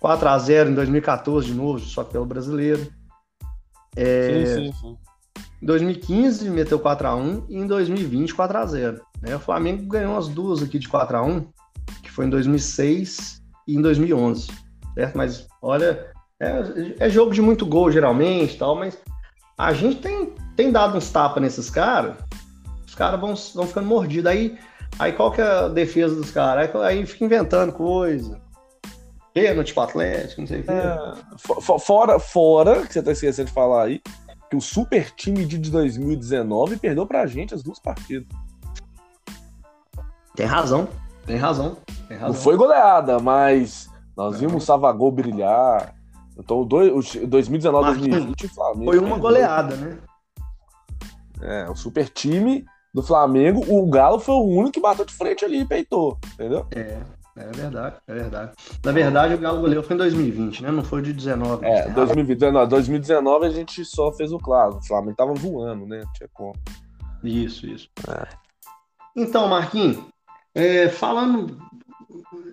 4 0.00 0.29
x 0.29 0.43
0 0.45 0.71
em 0.71 0.75
2014 0.75 1.47
de 1.47 1.55
novo, 1.55 1.79
só 1.81 2.05
pelo 2.05 2.27
brasileiro. 2.27 2.91
É, 3.97 4.45
sim, 4.47 4.73
sim, 4.73 4.73
sim. 4.81 4.97
Em 5.62 5.67
2015 5.67 6.49
meteu 6.49 6.81
4x1 6.81 7.45
e 7.49 7.57
em 7.57 7.67
2020 7.67 8.35
4x0. 8.35 9.00
Né? 9.21 9.37
O 9.37 9.41
Flamengo 9.41 9.85
ganhou 9.85 10.17
as 10.17 10.29
duas 10.29 10.62
aqui 10.62 10.79
de 10.79 10.89
4x1, 10.89 11.47
que 12.03 12.11
foi 12.11 12.27
em 12.27 12.31
2006 12.31 13.43
e 13.69 13.77
em 13.77 13.83
2011. 13.83 14.49
Certo? 14.95 15.17
Mas 15.19 15.47
olha, 15.61 16.11
É, 16.43 17.05
é 17.07 17.11
jogo 17.11 17.33
de 17.33 17.43
muito 17.43 17.67
gol, 17.67 17.93
geralmente, 17.93 18.57
tal, 18.57 18.75
mas 18.75 18.97
a 19.59 19.75
gente 19.75 20.00
tem, 20.00 20.33
tem 20.57 20.73
dado 20.73 20.97
uns 20.97 21.11
tapas 21.11 21.43
nesses 21.43 21.69
caras, 21.69 22.17
caras 23.00 23.19
vão, 23.19 23.35
vão 23.54 23.66
ficando 23.66 23.87
mordidos. 23.87 24.30
Aí, 24.30 24.59
aí 24.99 25.12
qual 25.12 25.33
que 25.33 25.40
é 25.40 25.45
a 25.45 25.69
defesa 25.69 26.14
dos 26.14 26.30
caras? 26.30 26.75
Aí, 26.75 26.83
aí 26.83 27.07
fica 27.07 27.25
inventando 27.25 27.73
coisa. 27.73 28.38
Pênalti 29.33 29.73
pro 29.73 29.85
Atlético, 29.85 30.42
não 30.42 30.49
sei 30.49 30.61
o 30.61 30.64
quê. 30.64 30.71
É, 30.71 31.80
fora, 31.80 32.19
fora, 32.19 32.87
que 32.87 32.92
você 32.92 33.02
tá 33.02 33.12
esquecendo 33.12 33.49
de 33.49 33.54
falar 33.54 33.85
aí, 33.85 34.02
que 34.50 34.57
o 34.57 34.61
super 34.61 35.11
time 35.12 35.47
de 35.47 35.59
2019 35.59 36.76
perdeu 36.76 37.07
pra 37.07 37.26
gente 37.26 37.54
as 37.54 37.62
duas 37.62 37.78
partidas. 37.78 38.28
Tem 40.35 40.47
razão, 40.47 40.88
tem 41.25 41.37
razão. 41.37 41.78
Tem 42.07 42.19
razão. 42.19 42.35
Não 42.35 42.35
foi 42.35 42.57
goleada, 42.57 43.19
mas 43.19 43.88
nós 44.16 44.40
vimos 44.40 44.62
o 44.62 44.66
Savagol 44.66 45.11
brilhar. 45.12 45.95
Então, 46.37 46.61
o 46.61 46.64
2019, 46.64 48.00
2020, 48.00 48.49
Flamengo. 48.49 48.90
Foi 48.90 48.99
uma 48.99 49.19
goleada, 49.19 49.76
né? 49.76 49.99
É, 51.42 51.71
o 51.71 51.75
super 51.75 52.09
time 52.09 52.66
do 52.93 53.03
Flamengo, 53.03 53.65
o 53.69 53.89
Galo 53.89 54.19
foi 54.19 54.35
o 54.35 54.45
único 54.45 54.73
que 54.73 54.81
bateu 54.81 55.05
de 55.05 55.13
frente 55.13 55.45
ali 55.45 55.61
e 55.61 55.65
peitou, 55.65 56.19
entendeu? 56.35 56.67
É, 56.75 56.99
é 57.37 57.51
verdade, 57.53 57.97
é 58.07 58.15
verdade. 58.15 58.53
Na 58.85 58.93
verdade, 58.93 59.35
o 59.35 59.39
Galo 59.39 59.61
goleou 59.61 59.83
foi 59.83 59.95
em 59.95 59.99
2020, 59.99 60.63
né? 60.63 60.71
Não 60.71 60.85
foi 60.85 61.01
de 61.03 61.13
19. 61.13 61.65
É, 61.65 61.89
2019, 61.91 62.69
2019 62.69 63.47
a 63.47 63.51
gente 63.51 63.85
só 63.85 64.13
fez 64.13 64.33
o 64.33 64.39
claro. 64.39 64.79
O 64.79 64.87
Flamengo 64.87 65.17
tava 65.17 65.35
voando, 65.35 65.87
né? 65.87 66.03
Tinha 66.15 66.29
como. 66.33 66.55
Isso, 67.23 67.67
isso. 67.67 67.89
É. 68.09 68.27
Então, 69.17 69.49
Marquinhos, 69.49 69.99
é, 70.55 70.89
falando 70.89 71.59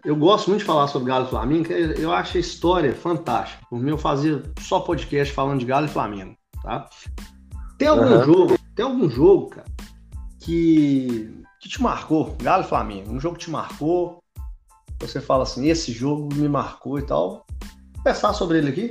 eu 0.03 0.15
gosto 0.15 0.49
muito 0.49 0.61
de 0.61 0.65
falar 0.65 0.87
sobre 0.87 1.09
Galo 1.09 1.25
e 1.25 1.29
Flamengo, 1.29 1.73
eu 1.73 2.13
acho 2.13 2.37
a 2.37 2.39
história 2.39 2.93
fantástica. 2.95 3.65
Por 3.69 3.79
mim, 3.79 3.89
eu 3.91 3.97
fazia 3.97 4.41
só 4.61 4.79
podcast 4.79 5.33
falando 5.33 5.59
de 5.59 5.65
Galo 5.65 5.85
e 5.85 5.89
Flamengo, 5.89 6.35
tá? 6.63 6.87
Tem 7.77 7.87
algum 7.87 8.05
uhum. 8.05 8.23
jogo, 8.23 8.55
tem 8.75 8.85
algum 8.85 9.09
jogo, 9.09 9.47
cara, 9.47 9.67
que, 10.39 11.43
que 11.59 11.69
te 11.69 11.81
marcou, 11.81 12.35
Galo 12.41 12.63
e 12.63 12.67
Flamengo? 12.67 13.11
Um 13.11 13.19
jogo 13.19 13.37
que 13.37 13.45
te 13.45 13.51
marcou, 13.51 14.19
você 14.99 15.21
fala 15.21 15.43
assim, 15.43 15.67
esse 15.67 15.91
jogo 15.91 16.33
me 16.33 16.47
marcou 16.47 16.97
e 16.99 17.03
tal. 17.03 17.45
Vou 17.95 18.03
pensar 18.03 18.33
sobre 18.33 18.57
ele 18.57 18.69
aqui? 18.69 18.89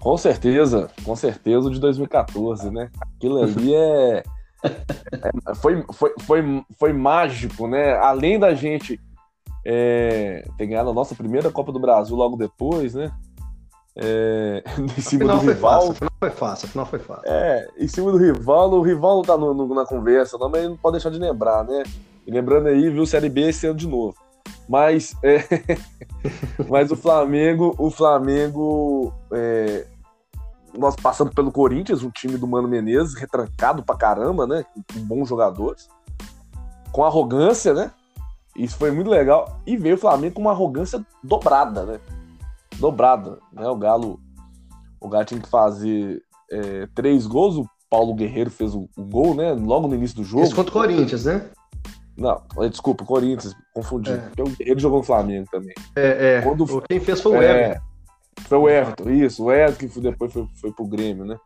Com 0.00 0.16
certeza, 0.16 0.90
com 1.04 1.14
certeza 1.14 1.68
o 1.68 1.70
de 1.70 1.78
2014, 1.78 2.70
né? 2.70 2.90
Aquilo 3.00 3.40
ali 3.42 3.72
é, 3.72 4.22
é, 4.64 5.54
foi, 5.54 5.84
foi, 5.92 6.12
foi, 6.20 6.64
foi 6.76 6.92
mágico, 6.92 7.68
né? 7.68 7.94
Além 7.98 8.38
da 8.38 8.52
gente 8.52 9.00
é, 9.64 10.44
ter 10.58 10.66
ganhado 10.66 10.90
a 10.90 10.94
nossa 10.94 11.14
primeira 11.14 11.52
Copa 11.52 11.70
do 11.70 11.78
Brasil 11.78 12.16
logo 12.16 12.36
depois, 12.36 12.94
né? 12.94 13.12
É, 13.96 14.64
em 14.78 15.00
cima 15.00 15.26
do 15.26 15.38
rival. 15.38 15.88
Fácil, 15.88 16.10
foi 16.18 16.30
fácil, 16.30 16.66
afinal 16.68 16.86
foi 16.86 16.98
fácil. 16.98 17.24
É, 17.26 17.68
em 17.78 17.88
cima 17.88 18.10
do 18.10 18.18
rival, 18.18 18.70
o 18.72 18.82
rival 18.82 19.16
não 19.16 19.22
tá 19.22 19.36
no, 19.36 19.52
no, 19.52 19.74
na 19.74 19.84
conversa, 19.84 20.38
não, 20.38 20.48
mas 20.48 20.64
não 20.64 20.76
pode 20.76 20.94
deixar 20.94 21.10
de 21.10 21.18
lembrar, 21.18 21.64
né? 21.64 21.82
E 22.26 22.30
lembrando 22.30 22.68
aí, 22.68 22.88
viu, 22.88 23.04
Série 23.04 23.28
B 23.28 23.48
esse 23.48 23.66
ano 23.66 23.76
de 23.76 23.86
novo. 23.86 24.16
Mas, 24.68 25.14
é, 25.22 25.44
mas 26.68 26.90
o 26.90 26.96
Flamengo, 26.96 27.74
o 27.78 27.90
Flamengo, 27.90 29.12
é, 29.32 29.86
nós 30.76 30.96
passando 30.96 31.30
pelo 31.32 31.52
Corinthians, 31.52 32.02
um 32.02 32.10
time 32.10 32.38
do 32.38 32.46
Mano 32.46 32.68
Menezes, 32.68 33.14
retrancado 33.14 33.82
pra 33.82 33.96
caramba, 33.96 34.46
né? 34.46 34.64
Com 34.92 35.00
bons 35.00 35.28
jogadores, 35.28 35.88
com 36.90 37.04
arrogância, 37.04 37.74
né? 37.74 37.90
Isso 38.56 38.76
foi 38.76 38.90
muito 38.90 39.10
legal. 39.10 39.60
E 39.66 39.76
veio 39.76 39.96
o 39.96 39.98
Flamengo 39.98 40.34
com 40.34 40.42
uma 40.42 40.50
arrogância 40.50 41.04
dobrada, 41.22 41.84
né? 41.84 42.00
Dobrada, 42.78 43.38
né? 43.52 43.68
O 43.68 43.76
Galo, 43.76 44.20
o 45.00 45.08
Galo 45.08 45.24
tinha 45.24 45.40
que 45.40 45.48
fazer 45.48 46.22
é, 46.50 46.88
três 46.94 47.26
gols. 47.26 47.56
O 47.56 47.66
Paulo 47.88 48.14
Guerreiro 48.14 48.50
fez 48.50 48.74
o, 48.74 48.88
o, 48.96 49.04
gol, 49.04 49.34
né? 49.34 49.52
Logo 49.52 49.88
no 49.88 49.94
início 49.94 50.16
do 50.16 50.24
jogo. 50.24 50.44
Isso 50.44 50.54
contra 50.54 50.70
o 50.70 50.72
Corinthians, 50.72 51.24
né? 51.24 51.50
Não, 52.16 52.42
é, 52.58 52.68
desculpa, 52.68 53.04
o 53.04 53.06
Corinthians, 53.06 53.54
confundi. 53.74 54.12
É. 54.12 54.16
Porque 54.16 54.42
o 54.42 54.56
Guerreiro 54.56 54.80
jogou 54.80 54.98
no 54.98 55.04
Flamengo 55.04 55.48
também. 55.50 55.74
É, 55.96 56.36
é. 56.36 56.42
Quando, 56.42 56.66
Quem 56.88 57.00
fez 57.00 57.20
foi 57.20 57.32
o 57.32 57.42
é, 57.42 57.64
Everton. 57.64 57.84
Foi 58.42 58.58
o 58.58 58.68
Everton, 58.68 59.10
isso. 59.10 59.44
O 59.44 59.52
Everton 59.52 59.88
que 59.88 60.00
depois 60.00 60.32
foi, 60.32 60.46
foi 60.60 60.72
pro 60.72 60.86
Grêmio, 60.86 61.24
né? 61.24 61.38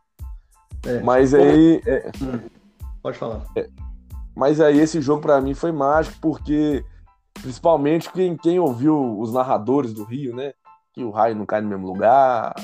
É. 0.85 0.99
Mas 1.01 1.33
aí. 1.33 1.81
É, 1.85 2.11
hum, 2.21 2.39
pode 3.01 3.17
falar. 3.17 3.45
É, 3.55 3.69
mas 4.35 4.61
aí 4.61 4.79
esse 4.79 5.01
jogo 5.01 5.21
para 5.21 5.41
mim 5.41 5.53
foi 5.53 5.71
mágico 5.71 6.17
porque 6.21 6.83
Principalmente 7.41 8.11
quem, 8.11 8.35
quem 8.35 8.59
ouviu 8.59 9.19
os 9.19 9.33
narradores 9.33 9.93
do 9.93 10.03
Rio, 10.03 10.35
né? 10.35 10.53
Que 10.97 11.03
o 11.03 11.11
raio 11.11 11.35
não 11.35 11.45
cai 11.45 11.61
no 11.61 11.69
mesmo 11.69 11.85
lugar, 11.85 12.55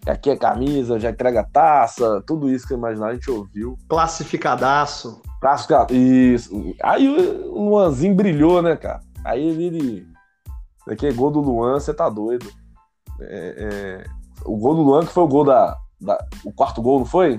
que 0.00 0.08
aqui 0.08 0.30
é 0.30 0.36
camisa, 0.38 0.98
já 0.98 1.10
entrega 1.10 1.44
taça, 1.44 2.24
tudo 2.26 2.48
isso 2.48 2.66
que 2.66 2.72
eu 2.72 2.78
imaginar, 2.78 3.08
a 3.08 3.12
gente 3.12 3.30
ouviu. 3.30 3.76
Classificadaço. 3.86 5.20
Classificado. 5.42 5.94
Isso. 5.94 6.74
Aí 6.82 7.06
o 7.06 7.68
Luanzinho 7.68 8.14
brilhou, 8.14 8.62
né, 8.62 8.76
cara? 8.76 9.02
Aí 9.22 9.46
ele. 9.46 10.06
Daqui 10.86 11.06
é 11.06 11.12
gol 11.12 11.30
do 11.30 11.40
Luan, 11.40 11.78
você 11.78 11.92
tá 11.92 12.08
doido. 12.08 12.50
É, 13.20 14.04
é... 14.04 14.04
O 14.46 14.56
gol 14.56 14.74
do 14.74 14.80
Luan, 14.80 15.04
que 15.04 15.12
foi 15.12 15.24
o 15.24 15.28
gol 15.28 15.44
da, 15.44 15.76
da. 16.00 16.18
O 16.46 16.54
quarto 16.54 16.80
gol, 16.80 17.00
não 17.00 17.06
foi? 17.06 17.38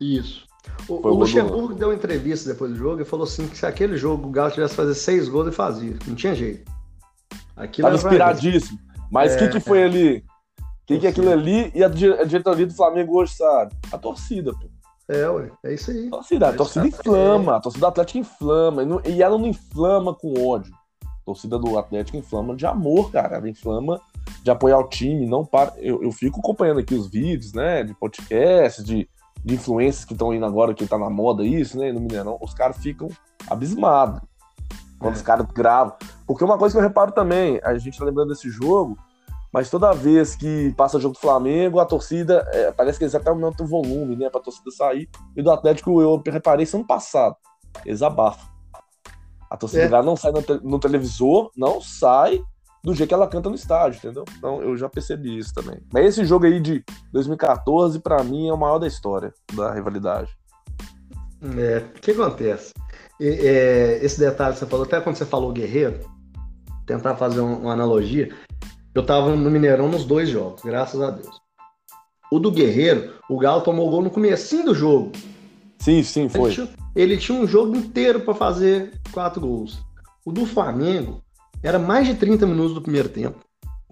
Isso. 0.00 0.44
O, 0.88 0.94
o 0.94 1.14
Luxemburgo 1.14 1.72
deu 1.72 1.92
entrevista 1.92 2.52
depois 2.52 2.72
do 2.72 2.76
jogo 2.76 3.00
e 3.00 3.04
falou 3.04 3.26
assim 3.26 3.46
que 3.46 3.56
se 3.56 3.64
aquele 3.64 3.96
jogo 3.96 4.26
o 4.26 4.30
Galo 4.32 4.50
tivesse 4.50 4.74
fazer 4.74 4.94
seis 4.96 5.28
gols, 5.28 5.46
ele 5.46 5.54
fazia. 5.54 5.96
Não 6.04 6.16
tinha 6.16 6.34
jeito. 6.34 6.68
Aquilo 7.56 7.86
Tava 7.86 7.96
inspiradíssimo. 7.96 8.81
Mas 9.12 9.32
o 9.32 9.36
é, 9.36 9.38
que, 9.38 9.48
que 9.50 9.60
foi 9.60 9.82
é. 9.82 9.84
ali? 9.84 10.24
Quem 10.86 10.98
que 10.98 11.06
é 11.06 11.10
aquilo 11.10 11.30
ali 11.30 11.70
e 11.74 11.84
a 11.84 11.88
diretoria 11.88 12.66
do 12.66 12.74
Flamengo 12.74 13.16
hoje 13.16 13.34
sabe? 13.34 13.74
A 13.92 13.98
torcida, 13.98 14.52
pô. 14.52 14.66
É, 15.08 15.28
ué, 15.28 15.50
é 15.64 15.74
isso 15.74 15.90
aí. 15.90 16.08
Torcida, 16.08 16.48
a 16.48 16.52
torcida 16.52 16.86
inflama, 16.86 17.56
a 17.56 17.60
torcida 17.60 17.80
do 17.80 17.88
Atlético 17.88 18.18
inflama. 18.18 18.82
E 19.06 19.22
ela 19.22 19.36
não 19.36 19.46
inflama 19.46 20.14
com 20.14 20.48
ódio. 20.48 20.72
A 21.04 21.24
torcida 21.26 21.58
do 21.58 21.78
Atlético 21.78 22.16
inflama 22.16 22.56
de 22.56 22.66
amor, 22.66 23.12
cara. 23.12 23.36
Ela 23.36 23.48
inflama 23.48 24.00
de 24.42 24.50
apoiar 24.50 24.78
o 24.78 24.88
time, 24.88 25.26
não 25.26 25.44
para. 25.44 25.74
Eu, 25.76 26.02
eu 26.02 26.10
fico 26.10 26.40
acompanhando 26.40 26.80
aqui 26.80 26.94
os 26.94 27.08
vídeos, 27.08 27.52
né? 27.52 27.84
De 27.84 27.94
podcast, 27.94 28.82
de 28.82 29.08
de 29.44 29.54
influências 29.54 30.04
que 30.04 30.12
estão 30.12 30.32
indo 30.32 30.46
agora, 30.46 30.72
que 30.72 30.86
tá 30.86 30.96
na 30.96 31.10
moda 31.10 31.44
isso, 31.44 31.78
né? 31.78 31.92
No 31.92 32.00
Mineirão, 32.00 32.38
os 32.40 32.54
caras 32.54 32.76
ficam 32.78 33.08
abismados 33.50 34.20
quando 35.02 35.14
é. 35.14 35.16
os 35.16 35.22
caras 35.22 35.46
gravam. 35.52 35.94
Porque 36.26 36.44
uma 36.44 36.56
coisa 36.56 36.74
que 36.74 36.78
eu 36.78 36.82
reparo 36.82 37.12
também, 37.12 37.60
a 37.62 37.76
gente 37.76 37.98
tá 37.98 38.04
lembrando 38.04 38.28
desse 38.28 38.48
jogo, 38.48 38.96
mas 39.52 39.68
toda 39.68 39.92
vez 39.92 40.34
que 40.34 40.72
passa 40.76 40.96
o 40.96 41.00
jogo 41.00 41.14
do 41.14 41.20
Flamengo, 41.20 41.78
a 41.78 41.84
torcida, 41.84 42.48
é, 42.52 42.72
parece 42.72 42.98
que 42.98 43.04
eles 43.04 43.14
até 43.14 43.28
aumentam 43.28 43.66
o 43.66 43.68
volume, 43.68 44.16
né? 44.16 44.30
Pra 44.30 44.40
torcida 44.40 44.70
sair. 44.70 45.10
E 45.36 45.42
do 45.42 45.50
Atlético 45.50 46.00
eu 46.00 46.22
reparei 46.26 46.64
isso 46.64 46.76
ano 46.76 46.86
passado. 46.86 47.36
Eles 47.84 48.00
abafam. 48.00 48.50
A 49.50 49.56
torcida 49.56 49.98
é. 49.98 50.02
não 50.02 50.16
sai 50.16 50.32
no, 50.32 50.42
te 50.42 50.58
no 50.62 50.78
televisor, 50.78 51.50
não 51.54 51.82
sai 51.82 52.42
do 52.82 52.94
jeito 52.94 53.08
que 53.08 53.14
ela 53.14 53.28
canta 53.28 53.50
no 53.50 53.54
estádio, 53.54 53.98
entendeu? 53.98 54.24
Então 54.38 54.62
eu 54.62 54.76
já 54.76 54.88
percebi 54.88 55.38
isso 55.38 55.52
também. 55.52 55.80
Mas 55.92 56.06
esse 56.06 56.24
jogo 56.24 56.46
aí 56.46 56.58
de 56.58 56.82
2014, 57.12 58.00
para 58.00 58.24
mim, 58.24 58.48
é 58.48 58.52
o 58.52 58.56
maior 58.56 58.78
da 58.78 58.86
história 58.86 59.34
da 59.52 59.70
rivalidade. 59.72 60.34
É, 61.58 61.78
o 61.78 62.00
que 62.00 62.12
acontece? 62.12 62.72
E, 63.18 63.26
é, 63.28 63.98
esse 64.02 64.18
detalhe 64.18 64.54
que 64.54 64.60
você 64.60 64.66
falou, 64.66 64.84
até 64.84 65.00
quando 65.00 65.16
você 65.16 65.26
falou 65.26 65.52
Guerreiro, 65.52 66.00
tentar 66.86 67.16
fazer 67.16 67.40
uma 67.40 67.72
analogia, 67.72 68.32
eu 68.94 69.04
tava 69.04 69.34
no 69.34 69.50
Mineirão 69.50 69.88
nos 69.88 70.04
dois 70.04 70.28
jogos, 70.28 70.62
graças 70.62 71.00
a 71.00 71.10
Deus. 71.10 71.40
O 72.30 72.38
do 72.38 72.50
Guerreiro, 72.50 73.14
o 73.28 73.38
Galo 73.38 73.62
tomou 73.62 73.88
o 73.88 73.90
gol 73.90 74.02
no 74.02 74.10
comecinho 74.10 74.66
do 74.66 74.74
jogo. 74.74 75.12
Sim, 75.78 76.02
sim, 76.02 76.28
foi. 76.28 76.42
Ele 76.42 76.54
tinha, 76.54 76.68
ele 76.94 77.16
tinha 77.18 77.38
um 77.38 77.46
jogo 77.46 77.76
inteiro 77.76 78.20
para 78.20 78.34
fazer 78.34 78.92
quatro 79.12 79.40
gols. 79.40 79.84
O 80.24 80.32
do 80.32 80.46
Flamengo, 80.46 81.22
era 81.62 81.78
mais 81.78 82.06
de 82.06 82.14
30 82.14 82.46
minutos 82.46 82.74
do 82.74 82.82
primeiro 82.82 83.08
tempo, 83.08 83.38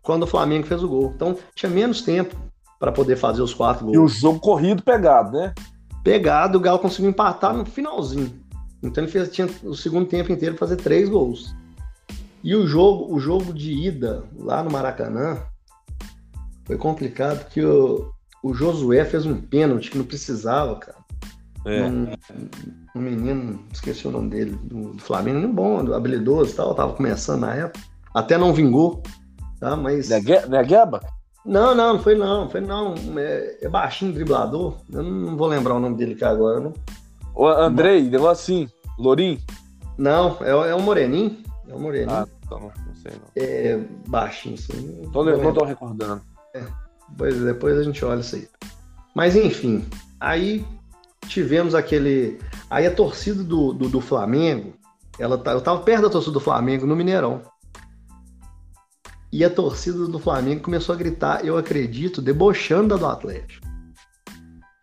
quando 0.03 0.23
o 0.23 0.27
Flamengo 0.27 0.67
fez 0.67 0.83
o 0.83 0.89
gol. 0.89 1.13
Então 1.15 1.37
tinha 1.55 1.71
menos 1.71 2.03
tempo 2.03 2.37
para 2.79 2.93
poder 2.93 3.17
fazer 3.17 3.43
os 3.43 3.53
quatro 3.53 3.85
gols. 3.85 3.97
E 3.97 3.99
o 3.99 4.09
jogo 4.09 4.41
corrido 4.41 4.83
pegado, 4.83 5.33
né? 5.33 5.55
Pegado, 6.03 6.59
o 6.59 6.61
Galo 6.61 6.79
conseguiu 6.79 7.11
empatar 7.11 7.55
no 7.55 7.65
finalzinho. 7.65 8.41
Então 8.83 9.05
ele 9.05 9.13
fez, 9.13 9.31
tinha 9.31 9.49
o 9.63 9.75
segundo 9.75 10.07
tempo 10.07 10.33
inteiro 10.33 10.57
fazer 10.57 10.77
três 10.77 11.09
gols. 11.09 11.55
E 12.43 12.55
o 12.55 12.67
jogo, 12.67 13.15
o 13.15 13.21
jogo 13.21 13.53
de 13.53 13.73
ida 13.73 14.25
lá 14.39 14.63
no 14.63 14.71
Maracanã 14.71 15.39
foi 16.65 16.79
complicado 16.79 17.45
porque 17.45 17.63
o, 17.63 18.11
o 18.43 18.55
Josué 18.55 19.05
fez 19.05 19.27
um 19.27 19.39
pênalti 19.41 19.91
que 19.91 19.99
não 19.99 20.05
precisava, 20.05 20.77
cara. 20.77 21.01
É. 21.67 21.83
Um, 21.85 22.07
um, 22.97 23.01
menino, 23.01 23.63
esqueci 23.71 24.09
o 24.09 24.11
nome 24.11 24.31
dele, 24.31 24.59
do, 24.63 24.95
do 24.95 25.03
Flamengo, 25.03 25.47
um 25.47 25.53
bom, 25.53 25.93
habilidoso 25.93 26.53
e 26.53 26.55
tal, 26.55 26.75
tava 26.75 26.95
começando 26.95 27.41
na 27.41 27.55
época. 27.55 27.85
Até 28.15 28.39
não 28.39 28.55
vingou, 28.55 29.03
tá? 29.61 29.77
Mas. 29.77 30.09
Não 30.49 30.59
é 30.59 30.65
Gueba? 30.65 31.01
Não, 31.45 31.75
não, 31.75 31.95
não 31.95 32.01
foi 32.01 32.15
não, 32.15 32.49
foi 32.49 32.61
não. 32.61 32.95
É, 33.17 33.59
é 33.63 33.69
baixinho, 33.69 34.13
driblador. 34.13 34.77
Eu 34.93 35.03
não 35.03 35.37
vou 35.37 35.49
lembrar 35.49 35.75
o 35.75 35.81
nome 35.81 35.97
dele 35.97 36.13
aqui 36.13 36.25
agora, 36.25 36.61
né? 36.61 36.73
O 37.35 37.47
Andrei, 37.47 38.03
Mas... 38.03 38.11
negócio 38.11 38.43
assim, 38.43 38.69
Lorim? 38.99 39.41
Não, 39.97 40.37
é, 40.41 40.51
é 40.51 40.75
o 40.75 40.81
Moreninho. 40.81 41.39
É 41.69 41.75
o 41.75 41.79
Moreninho. 41.79 42.11
Ah, 42.11 42.27
então 42.45 42.61
não, 42.61 42.73
não 42.87 42.95
sei 42.95 43.13
não. 43.13 43.29
É 43.37 43.81
baixinho, 44.09 44.55
assim. 44.55 45.11
Tô, 45.13 45.25
não, 45.25 45.37
não 45.39 45.55
tô 45.55 45.65
recordando. 45.65 46.21
É, 46.55 46.63
depois, 47.09 47.41
depois 47.41 47.79
a 47.79 47.83
gente 47.83 48.05
olha 48.05 48.21
isso 48.21 48.37
aí. 48.37 48.49
Mas 49.15 49.37
enfim, 49.37 49.85
aí 50.19 50.65
tivemos 51.27 51.75
aquele. 51.75 52.39
Aí 52.69 52.87
a 52.87 52.95
torcida 52.95 53.43
do, 53.43 53.73
do, 53.73 53.89
do 53.89 54.01
Flamengo, 54.01 54.75
ela 55.19 55.39
tá, 55.39 55.53
eu 55.53 55.61
tava 55.61 55.81
perto 55.81 56.03
da 56.03 56.11
torcida 56.11 56.33
do 56.33 56.41
Flamengo 56.41 56.87
no 56.87 56.97
Mineirão. 56.97 57.43
E 59.33 59.45
a 59.45 59.51
torcida 59.51 60.07
do 60.09 60.19
Flamengo 60.19 60.63
começou 60.63 60.95
a 60.95 60.99
gritar, 60.99 61.45
eu 61.45 61.57
acredito, 61.57 62.21
debochando 62.21 62.99
do 62.99 63.07
Atlético. 63.07 63.67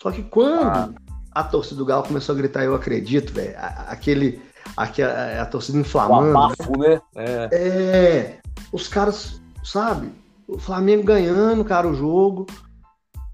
Só 0.02 0.12
que 0.12 0.24
quando 0.24 0.68
ah. 0.68 0.90
a 1.32 1.44
torcida 1.44 1.78
do 1.78 1.86
Galo 1.86 2.04
começou 2.04 2.34
a 2.34 2.38
gritar, 2.38 2.64
eu 2.64 2.74
acredito, 2.74 3.34
velho, 3.34 3.56
aquele, 3.58 4.42
aquele, 4.78 5.10
a, 5.10 5.42
a 5.42 5.46
torcida 5.46 5.78
inflamando. 5.78 6.32
O 6.32 6.38
abafo, 6.38 6.78
né? 6.78 7.02
É. 7.16 7.50
é. 7.52 8.40
Os 8.72 8.88
caras, 8.88 9.42
sabe? 9.64 10.12
O 10.48 10.58
Flamengo 10.58 11.04
ganhando, 11.04 11.66
cara, 11.66 11.88
o 11.88 11.94
jogo. 11.94 12.48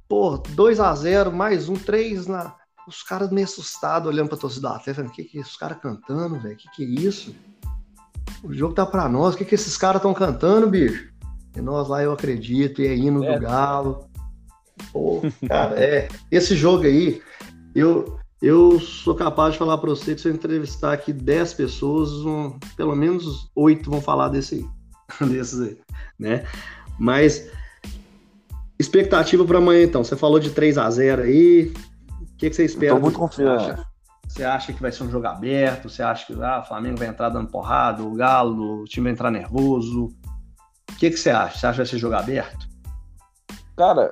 Pô, 0.10 0.38
2 0.38 0.80
a 0.80 0.94
0 0.96 1.32
mais 1.32 1.70
um, 1.70 1.76
3 1.76 2.26
na. 2.26 2.56
Os 2.88 3.04
caras 3.04 3.30
meio 3.30 3.46
assustados 3.46 4.10
olhando 4.10 4.30
pra 4.30 4.38
torcida 4.38 4.68
do 4.68 4.74
Atlético, 4.74 5.08
o 5.08 5.12
que 5.12 5.24
que 5.24 5.38
é 5.38 5.42
isso? 5.42 5.52
Os 5.52 5.58
caras 5.58 5.78
cantando, 5.80 6.40
velho, 6.40 6.56
o 6.56 6.58
que 6.58 6.70
que 6.72 6.84
é 6.84 6.88
isso? 6.88 7.34
O 8.44 8.54
jogo 8.54 8.74
tá 8.74 8.86
pra 8.86 9.08
nós, 9.08 9.34
o 9.34 9.38
que 9.38 9.46
que 9.46 9.56
esses 9.56 9.78
caras 9.78 9.98
estão 9.98 10.14
cantando, 10.14 10.70
bicho? 10.70 11.10
E 11.56 11.62
nós 11.62 11.88
lá, 11.88 12.04
eu 12.04 12.12
acredito, 12.12 12.82
e 12.82 12.88
é 12.88 12.96
hino 12.96 13.24
é. 13.24 13.34
do 13.34 13.42
Galo. 13.42 14.10
Pô, 14.92 15.22
cara, 15.48 15.80
é. 15.80 16.10
Esse 16.30 16.56
jogo 16.56 16.84
aí, 16.84 17.22
eu, 17.74 18.20
eu 18.42 18.80
sou 18.82 19.16
capaz 19.16 19.54
de 19.54 19.60
falar 19.60 19.78
para 19.78 19.90
você 19.90 20.14
que 20.14 20.20
se 20.20 20.28
eu 20.28 20.34
entrevistar 20.34 20.92
aqui 20.92 21.14
10 21.14 21.54
pessoas, 21.54 22.12
um, 22.26 22.60
pelo 22.76 22.96
menos 22.96 23.50
8 23.56 23.90
vão 23.90 24.02
falar 24.02 24.28
desse 24.28 24.56
aí. 24.56 24.66
desses 25.30 25.62
aí, 25.62 25.78
né? 26.20 26.46
Mas 27.00 27.50
expectativa 28.78 29.46
para 29.46 29.60
amanhã 29.60 29.84
então. 29.84 30.04
Você 30.04 30.18
falou 30.18 30.40
de 30.40 30.50
3 30.50 30.78
a 30.78 30.90
0 30.90 31.22
aí. 31.24 31.74
O 32.10 32.38
que, 32.38 32.50
que 32.50 32.56
você 32.56 32.66
espera? 32.66 32.96
Estou 32.96 33.02
muito 33.02 33.20
confiante. 33.20 33.82
Você 34.34 34.44
acha 34.44 34.74
que 34.74 34.82
vai 34.82 34.92
ser 34.92 35.04
um 35.04 35.12
jogo 35.12 35.28
aberto? 35.28 35.88
Você 35.88 36.02
acha 36.02 36.26
que 36.26 36.34
ah, 36.42 36.60
o 36.60 36.68
Flamengo 36.68 36.98
vai 36.98 37.08
entrar 37.08 37.30
dando 37.30 37.52
porrada, 37.52 38.02
o 38.02 38.16
Galo, 38.16 38.82
o 38.82 38.86
time 38.86 39.04
vai 39.04 39.14
entrar 39.14 39.30
nervoso? 39.30 40.06
O 40.90 40.96
que, 40.98 41.12
que 41.12 41.18
você 41.18 41.30
acha? 41.30 41.60
Você 41.60 41.68
acha 41.68 41.74
que 41.74 41.78
vai 41.78 41.86
ser 41.86 41.98
jogo 42.00 42.16
aberto? 42.16 42.68
Cara, 43.78 44.12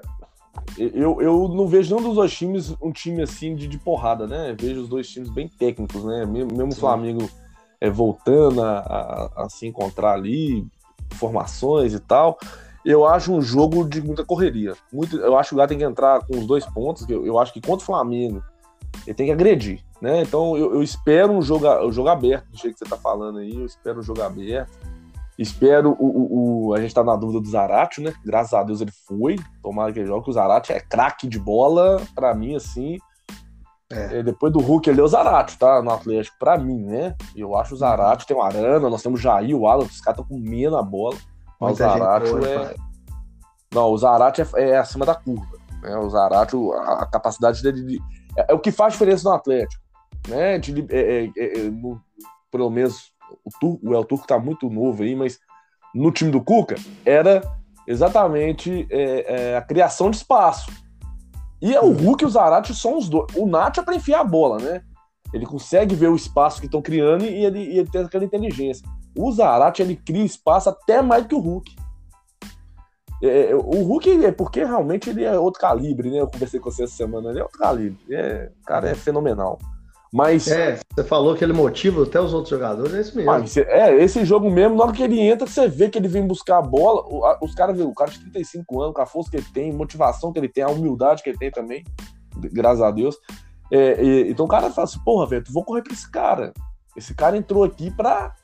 eu, 0.78 1.20
eu 1.24 1.48
não 1.48 1.68
vejo 1.68 1.96
nenhum 1.96 2.08
dos 2.08 2.16
dois 2.16 2.32
times 2.32 2.76
um 2.80 2.92
time 2.92 3.24
assim 3.24 3.56
de, 3.56 3.68
de 3.68 3.80
porrada, 3.80 4.28
né? 4.28 4.56
vejo 4.60 4.82
os 4.82 4.90
dois 4.90 5.10
times 5.10 5.28
bem 5.32 5.48
técnicos, 5.48 6.04
né? 6.04 6.24
Mesmo 6.24 6.70
o 6.70 6.76
Flamengo 6.76 7.28
é, 7.80 7.90
voltando 7.90 8.62
a, 8.62 8.78
a, 8.78 9.44
a, 9.46 9.50
se 9.50 9.66
encontrar 9.66 10.14
ali, 10.14 10.68
formações 11.14 11.96
e 11.96 12.00
tal. 12.00 12.38
Eu 12.86 13.08
acho 13.08 13.34
um 13.34 13.42
jogo 13.42 13.90
de 13.90 14.00
muita 14.00 14.24
correria. 14.24 14.76
Muito, 14.94 15.18
eu 15.18 15.36
acho 15.36 15.50
que 15.50 15.56
o 15.56 15.58
Galo 15.58 15.70
tem 15.70 15.80
que 15.80 15.84
entrar 15.84 16.24
com 16.28 16.38
os 16.38 16.46
dois 16.46 16.64
pontos. 16.64 17.10
Eu, 17.10 17.26
eu 17.26 17.40
acho 17.40 17.52
que 17.52 17.60
contra 17.60 17.82
o 17.82 17.86
Flamengo 17.88 18.44
ele 19.06 19.14
tem 19.14 19.26
que 19.28 19.32
agredir, 19.32 19.84
né? 20.02 20.22
Então 20.22 20.58
eu, 20.58 20.76
eu 20.76 20.84
espero 20.84 21.32
um 21.32 21.42
jogo, 21.42 21.68
um 21.86 21.92
jogo 21.92 22.10
aberto, 22.10 22.50
do 22.50 22.58
jeito 22.58 22.74
que 22.74 22.80
você 22.80 22.90
tá 22.90 22.98
falando 22.98 23.40
aí. 23.40 23.56
Eu 23.56 23.66
espero 23.66 24.00
um 24.00 24.04
jogo 24.04 24.22
aberto. 24.22 24.72
Espero 25.38 25.96
o, 26.00 26.06
o, 26.06 26.68
o, 26.68 26.74
A 26.76 26.82
gente 26.82 26.94
tá 26.94 27.04
na 27.04 27.16
dúvida 27.16 27.42
do 27.42 27.50
Zarate, 27.50 28.02
né? 28.02 28.14
Graças 28.24 28.54
a 28.54 28.62
Deus 28.62 28.82
ele 28.82 28.92
foi. 29.08 29.38
Tomara 29.64 29.92
que 29.92 30.00
ele 30.00 30.08
jogue. 30.08 30.30
O 30.30 30.34
Zarate 30.34 30.72
é 30.72 30.80
craque 30.80 31.28
de 31.28 31.40
bola, 31.40 32.02
para 32.14 32.36
mim, 32.36 32.56
assim. 32.56 32.98
É. 33.92 34.20
é. 34.20 34.24
Depois 34.24 34.54
do 34.54 34.60
Hulk 34.60 34.90
ele 34.90 35.02
é 35.02 35.04
o 35.04 35.08
Zarate, 35.08 35.58
tá? 35.58 35.82
No 35.82 35.92
Atlético, 35.92 36.38
pra 36.38 36.58
mim, 36.58 36.84
né? 36.84 37.16
Eu 37.36 37.58
acho 37.58 37.74
o 37.74 37.78
Zarate, 37.78 38.28
tem 38.28 38.38
o 38.38 38.42
Arana, 38.42 38.90
nós 38.90 39.02
temos 39.02 39.20
o 39.20 39.24
Jair, 39.24 39.56
o 39.56 39.68
Alan, 39.68 39.84
os 39.84 40.02
caras 40.02 40.20
estão 40.20 40.26
com 40.26 40.42
meia 40.42 40.70
na 40.70 40.84
bola. 40.84 41.18
Mas 41.60 41.80
Muita 41.80 41.88
o 41.88 41.98
Zarate 41.98 42.48
é. 42.48 42.76
Não, 43.74 43.90
o 43.90 43.98
Zarate 43.98 44.42
é, 44.42 44.70
é, 44.70 44.78
acima 44.78 45.06
da 45.06 45.16
curva. 45.16 45.58
Né? 45.82 45.98
O 45.98 46.10
Zarate, 46.10 46.56
a, 46.56 46.94
a 47.02 47.06
capacidade 47.06 47.64
dele. 47.64 47.84
De... 47.84 48.02
É, 48.38 48.52
é, 48.52 48.54
o 48.54 48.60
que 48.60 48.72
faz 48.72 48.94
diferença 48.94 49.30
no 49.30 49.36
Atlético. 49.36 49.82
Né? 50.28 50.60
De, 50.60 50.86
é, 50.90 51.26
é, 51.26 51.32
é, 51.38 51.70
no, 51.70 52.02
pelo 52.52 52.70
menos 52.70 53.12
o, 53.44 53.50
Tur, 53.60 53.80
o 53.84 53.94
El 53.94 54.04
Turco 54.04 54.28
tá 54.28 54.40
muito 54.40 54.70
novo 54.70 55.04
aí, 55.04 55.16
mas 55.16 55.40
no 55.94 56.12
time 56.12 56.32
do 56.32 56.42
Cuca 56.42 56.76
era 57.06 57.42
exatamente 57.88 58.88
é, 58.90 59.52
é, 59.52 59.58
a 59.58 59.62
criação 59.62 60.10
de 60.10 60.18
espaço. 60.18 60.72
E 61.62 61.76
é 61.76 61.82
o 61.82 61.92
Hulk 61.92 62.24
e 62.24 62.28
o 62.28 62.30
Zarate 62.30 62.74
são 62.74 62.98
os 62.98 63.08
dois. 63.08 63.28
O 63.36 63.46
Nath 63.46 63.78
é 63.78 63.84
para 63.84 63.96
enfiar 63.96 64.22
a 64.22 64.24
bola, 64.26 64.58
né? 64.58 64.82
Ele 65.34 65.46
consegue 65.46 65.96
ver 65.96 66.10
o 66.10 66.16
espaço 66.16 66.60
que 66.60 66.66
estão 66.66 66.82
criando 66.82 67.24
e 67.24 67.46
ele, 67.46 67.60
e 67.60 67.78
ele 67.78 67.90
tem 67.90 68.02
aquela 68.02 68.24
inteligência. 68.24 68.86
O 69.16 69.32
Zarate 69.32 69.82
ele 69.82 69.96
cria 69.96 70.24
espaço 70.24 70.70
até 70.70 71.02
mais 71.02 71.26
que 71.26 71.36
o 71.36 71.40
Hulk. 71.40 71.76
É, 73.22 73.52
é, 73.52 73.56
o 73.56 73.84
Hulk 73.84 74.26
é 74.26 74.32
porque 74.32 74.64
realmente 74.64 75.10
ele 75.10 75.24
é 75.24 75.38
outro 75.38 75.62
calibre, 75.62 76.10
né? 76.10 76.20
Eu 76.20 76.28
conversei 76.28 76.60
com 76.60 76.72
você 76.72 76.84
essa 76.84 76.96
semana, 76.96 77.30
ele 77.30 77.40
é 77.40 77.44
outro 77.44 77.60
calibre. 77.60 77.98
É, 78.10 78.50
o 78.62 78.66
cara 78.66 78.90
é 78.90 78.96
fenomenal. 78.96 79.60
Mas. 80.12 80.48
É, 80.48 80.80
você 80.94 81.04
falou 81.04 81.36
que 81.36 81.44
ele 81.44 81.54
motiva 81.54 82.04
até 82.04 82.20
os 82.20 82.34
outros 82.34 82.50
jogadores, 82.50 82.94
é 82.94 83.02
isso 83.02 83.16
mesmo. 83.16 83.32
Mas, 83.32 83.56
é, 83.56 83.96
esse 83.96 84.26
jogo 84.26 84.50
mesmo, 84.52 84.76
na 84.76 84.84
hora 84.84 84.92
que 84.92 85.04
ele 85.04 85.20
entra, 85.20 85.48
você 85.48 85.68
vê 85.70 85.90
que 85.90 85.98
ele 85.98 86.08
vem 86.08 86.28
buscar 86.28 86.58
a 86.58 86.62
bola. 86.62 87.04
Os 87.42 87.56
caras 87.56 87.80
o 87.80 87.94
cara 87.94 88.12
de 88.12 88.20
35 88.20 88.82
anos, 88.82 88.96
com 88.96 89.02
a 89.02 89.06
força 89.06 89.32
que 89.32 89.38
ele 89.38 89.48
tem, 89.54 89.72
motivação 89.72 90.34
que 90.34 90.40
ele 90.40 90.50
tem, 90.50 90.64
a 90.64 90.70
humildade 90.70 91.24
que 91.24 91.30
ele 91.30 91.38
tem 91.38 91.52
também, 91.52 91.84
graças 92.36 92.82
a 92.82 92.92
Deus. 92.92 93.16
É, 93.72 94.04
e, 94.04 94.32
então 94.32 94.46
o 94.46 94.50
cara 94.50 94.70
fala 94.70 94.86
assim, 94.86 95.00
porra, 95.06 95.28
velho, 95.28 95.44
tu 95.46 95.54
vou 95.54 95.64
correr 95.64 95.82
pra 95.82 95.94
esse 95.94 96.10
cara. 96.12 96.52
Esse 96.98 97.14
cara 97.14 97.38
entrou 97.38 97.64
aqui 97.64 97.90
pra. 97.90 98.36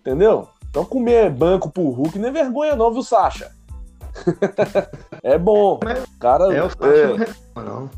Entendeu? 0.00 0.48
Então 0.70 0.84
comer 0.84 1.30
banco 1.30 1.70
pro 1.70 1.90
Hulk 1.90 2.18
não 2.18 2.28
é 2.28 2.32
vergonha, 2.32 2.74
não, 2.74 2.90
viu, 2.90 3.02
Sasha? 3.02 3.52
é 5.22 5.38
bom. 5.38 5.80
Cara, 6.20 6.52
é, 6.54 6.62
o 6.62 6.66
é... 6.66 7.62
não. 7.62 7.90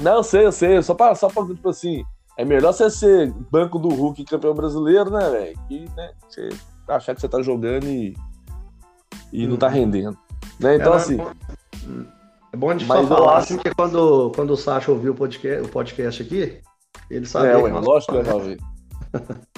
Não, 0.00 0.14
eu 0.16 0.22
sei, 0.22 0.46
eu 0.46 0.52
sei. 0.52 0.82
Só 0.82 0.94
pra, 0.94 1.14
só 1.14 1.28
pra, 1.28 1.44
tipo 1.46 1.68
assim, 1.68 2.04
é 2.36 2.44
melhor 2.44 2.72
você 2.72 2.90
ser 2.90 3.32
banco 3.50 3.78
do 3.78 3.88
Hulk 3.88 4.24
campeão 4.24 4.54
brasileiro, 4.54 5.10
né, 5.10 5.30
velho? 5.30 5.58
Que 5.68 5.88
né, 5.96 6.10
você 6.28 6.48
achar 6.88 7.14
que 7.14 7.20
você 7.20 7.28
tá 7.28 7.40
jogando 7.42 7.86
e, 7.86 8.14
e 9.32 9.46
hum. 9.46 9.50
não 9.50 9.56
tá 9.56 9.68
uhum. 9.68 9.72
rendendo. 9.72 10.18
Né? 10.60 10.76
Então, 10.76 10.92
é, 10.92 10.96
assim. 10.96 11.18
É 12.52 12.56
bom 12.56 12.70
a 12.70 12.72
gente 12.74 12.86
só 12.86 13.06
falar, 13.06 13.38
acho... 13.38 13.54
porque 13.54 13.74
quando, 13.74 14.32
quando 14.34 14.50
o 14.50 14.56
Sacha 14.56 14.90
ouviu 14.90 15.12
o 15.12 15.16
podcast, 15.16 15.66
o 15.66 15.68
podcast 15.68 16.22
aqui, 16.22 16.60
ele 17.10 17.26
sabe. 17.26 17.48
É, 17.48 17.56
ué, 17.56 17.70
lógico 17.72 18.12
que 18.12 18.22
vai 18.22 18.34
ouvir. 18.34 18.58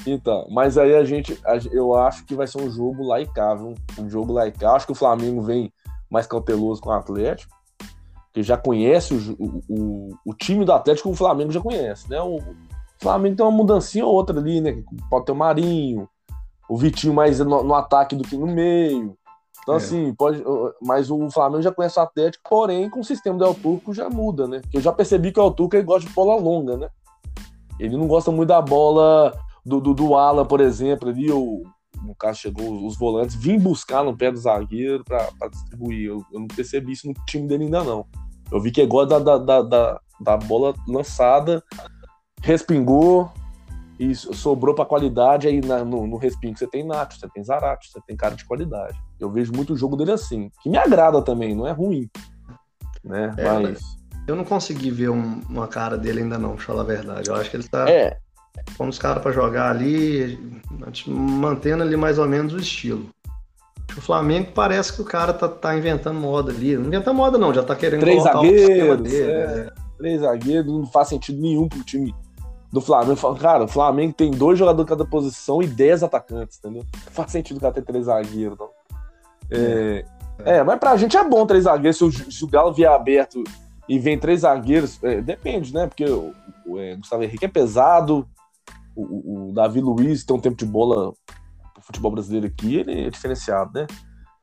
Então, 0.06 0.46
mas 0.50 0.78
aí 0.78 0.94
a 0.94 1.04
gente, 1.04 1.38
eu 1.72 1.94
acho 1.94 2.24
que 2.24 2.34
vai 2.34 2.46
ser 2.46 2.60
um 2.62 2.70
jogo 2.70 3.06
laicável, 3.06 3.74
um 3.98 4.08
jogo 4.08 4.32
laicável. 4.32 4.76
Acho 4.76 4.86
que 4.86 4.92
o 4.92 4.96
Flamengo 4.96 5.42
vem 5.42 5.72
mais 6.10 6.26
cauteloso 6.26 6.80
com 6.80 6.90
o 6.90 6.92
Atlético 6.92 7.58
que 8.32 8.42
já 8.42 8.56
conhece 8.56 9.14
o, 9.14 9.62
o, 9.68 10.08
o, 10.24 10.34
time 10.34 10.64
do 10.64 10.72
Atlético, 10.72 11.10
o 11.10 11.16
Flamengo 11.16 11.50
já 11.50 11.60
conhece, 11.60 12.08
né? 12.08 12.20
O 12.20 12.40
Flamengo 13.00 13.36
tem 13.36 13.44
uma 13.44 13.50
mudancinha 13.50 14.06
ou 14.06 14.14
outra 14.14 14.38
ali, 14.38 14.60
né? 14.60 14.82
Pode 15.10 15.24
ter 15.24 15.32
o 15.32 15.36
Marinho, 15.36 16.08
o 16.68 16.76
Vitinho 16.76 17.14
mais 17.14 17.40
no, 17.40 17.62
no 17.64 17.74
ataque 17.74 18.14
do 18.14 18.22
que 18.22 18.36
no 18.36 18.46
meio. 18.46 19.16
Então, 19.62 19.74
é. 19.74 19.76
assim, 19.78 20.14
pode. 20.14 20.42
Mas 20.80 21.10
o 21.10 21.28
Flamengo 21.30 21.62
já 21.62 21.72
conhece 21.72 21.98
o 21.98 22.02
Atlético, 22.02 22.48
porém, 22.48 22.88
com 22.88 23.00
o 23.00 23.04
sistema 23.04 23.38
do 23.38 23.44
El 23.44 23.54
Turco 23.54 23.92
já 23.92 24.08
muda, 24.08 24.46
né? 24.46 24.60
Porque 24.60 24.76
eu 24.76 24.82
já 24.82 24.92
percebi 24.92 25.32
que 25.32 25.40
o 25.40 25.42
El 25.42 25.50
Turco 25.50 25.76
ele 25.76 25.84
gosta 25.84 26.08
de 26.08 26.14
bola 26.14 26.40
longa, 26.40 26.76
né? 26.76 26.88
Ele 27.78 27.96
não 27.96 28.06
gosta 28.06 28.30
muito 28.30 28.48
da 28.48 28.60
bola 28.60 29.32
do, 29.64 29.80
do, 29.80 29.94
do 29.94 30.14
Alan, 30.16 30.44
por 30.44 30.60
exemplo, 30.60 31.08
ali, 31.08 31.30
ou 31.30 31.62
no 32.02 32.14
caso 32.14 32.40
chegou 32.40 32.86
os 32.86 32.96
volantes, 32.98 33.34
vim 33.34 33.58
buscar 33.58 34.02
no 34.02 34.16
pé 34.16 34.30
do 34.30 34.38
zagueiro 34.38 35.04
para 35.04 35.48
distribuir. 35.50 36.08
Eu, 36.08 36.24
eu, 36.32 36.40
não 36.40 36.48
percebi 36.48 36.92
isso 36.92 37.06
no 37.06 37.14
time 37.26 37.46
dele 37.46 37.64
ainda 37.64 37.84
não. 37.84 38.06
Eu 38.50 38.60
vi 38.60 38.70
que 38.70 38.80
é 38.80 38.84
igual 38.84 39.06
da, 39.06 39.18
da, 39.18 39.38
da, 39.38 39.62
da, 39.62 40.00
da 40.20 40.36
bola 40.36 40.74
lançada, 40.86 41.62
respingou 42.42 43.30
e 43.98 44.14
sobrou 44.14 44.74
para 44.74 44.84
qualidade 44.84 45.48
aí 45.48 45.60
na, 45.60 45.84
no, 45.84 46.06
no 46.06 46.16
respingo. 46.16 46.56
Você 46.56 46.66
tem 46.66 46.86
Nacho, 46.86 47.18
você 47.18 47.28
tem 47.28 47.42
Zarate, 47.42 47.90
você 47.90 48.00
tem 48.06 48.16
cara 48.16 48.36
de 48.36 48.44
qualidade. 48.44 48.96
Eu 49.18 49.30
vejo 49.30 49.52
muito 49.52 49.72
o 49.72 49.76
jogo 49.76 49.96
dele 49.96 50.12
assim, 50.12 50.50
que 50.62 50.70
me 50.70 50.78
agrada 50.78 51.20
também, 51.20 51.54
não 51.54 51.66
é 51.66 51.72
ruim. 51.72 52.08
Né? 53.02 53.34
É, 53.36 53.52
Mas... 53.52 53.98
Eu 54.26 54.36
não 54.36 54.44
consegui 54.44 54.90
ver 54.90 55.08
um, 55.08 55.40
uma 55.48 55.66
cara 55.66 55.96
dele 55.96 56.20
ainda 56.20 56.38
não, 56.38 56.54
pra 56.54 56.64
falar 56.64 56.82
a 56.82 56.84
verdade. 56.84 57.30
Eu 57.30 57.34
acho 57.34 57.50
que 57.50 57.56
ele 57.56 57.66
tá. 57.66 57.88
É, 57.88 58.18
com 58.76 58.88
os 58.88 58.98
caras 58.98 59.22
para 59.22 59.32
jogar 59.32 59.70
ali, 59.70 60.38
mantendo 61.06 61.82
ali 61.82 61.96
mais 61.96 62.18
ou 62.18 62.26
menos 62.26 62.52
o 62.52 62.58
estilo. 62.58 63.08
O 63.96 64.00
Flamengo 64.00 64.52
parece 64.54 64.92
que 64.92 65.02
o 65.02 65.04
cara 65.04 65.32
tá, 65.32 65.48
tá 65.48 65.76
inventando 65.76 66.20
moda 66.20 66.52
ali. 66.52 66.76
Não 66.76 66.86
inventa 66.86 67.12
moda, 67.12 67.38
não, 67.38 67.52
já 67.52 67.62
tá 67.62 67.74
querendo 67.74 68.00
Três 68.00 68.22
zagueiros, 68.22 69.02
dele, 69.02 69.30
é. 69.30 69.46
Né? 69.46 69.70
Três 69.96 70.20
zagueiros, 70.20 70.72
não 70.72 70.86
faz 70.86 71.08
sentido 71.08 71.40
nenhum 71.40 71.68
pro 71.68 71.82
time 71.82 72.14
do 72.70 72.80
Flamengo. 72.80 73.34
Cara, 73.36 73.64
o 73.64 73.68
Flamengo 73.68 74.12
tem 74.12 74.30
dois 74.30 74.58
jogadores 74.58 74.86
em 74.86 74.94
cada 74.94 75.08
posição 75.08 75.62
e 75.62 75.66
dez 75.66 76.02
atacantes, 76.02 76.58
entendeu? 76.58 76.84
Não 76.92 77.12
faz 77.12 77.32
sentido 77.32 77.56
o 77.56 77.60
cara 77.60 77.72
ter 77.72 77.82
três 77.82 78.04
zagueiros, 78.04 78.58
não. 78.58 78.68
É, 79.50 80.04
é. 80.44 80.56
é, 80.58 80.62
mas 80.62 80.78
pra 80.78 80.96
gente 80.96 81.16
é 81.16 81.24
bom 81.24 81.46
três 81.46 81.64
zagueiros. 81.64 81.96
Se 81.96 82.04
o, 82.04 82.12
se 82.12 82.44
o 82.44 82.48
Galo 82.48 82.72
vier 82.72 82.92
aberto 82.92 83.42
e 83.88 83.98
vem 83.98 84.18
três 84.18 84.40
zagueiros, 84.40 85.02
é, 85.02 85.20
depende, 85.20 85.72
né? 85.72 85.86
Porque 85.86 86.04
o, 86.04 86.32
o 86.66 86.78
é, 86.78 86.94
Gustavo 86.94 87.22
Henrique 87.22 87.46
é 87.46 87.48
pesado, 87.48 88.28
o, 89.00 89.48
o, 89.48 89.52
Davi 89.52 89.80
Luiz 89.80 90.24
tem 90.24 90.36
um 90.36 90.40
tempo 90.40 90.56
de 90.56 90.66
bola 90.66 91.12
pro 91.74 91.82
futebol 91.82 92.10
brasileiro 92.10 92.46
aqui, 92.46 92.76
ele 92.76 93.06
é 93.06 93.10
diferenciado, 93.10 93.70
né? 93.74 93.86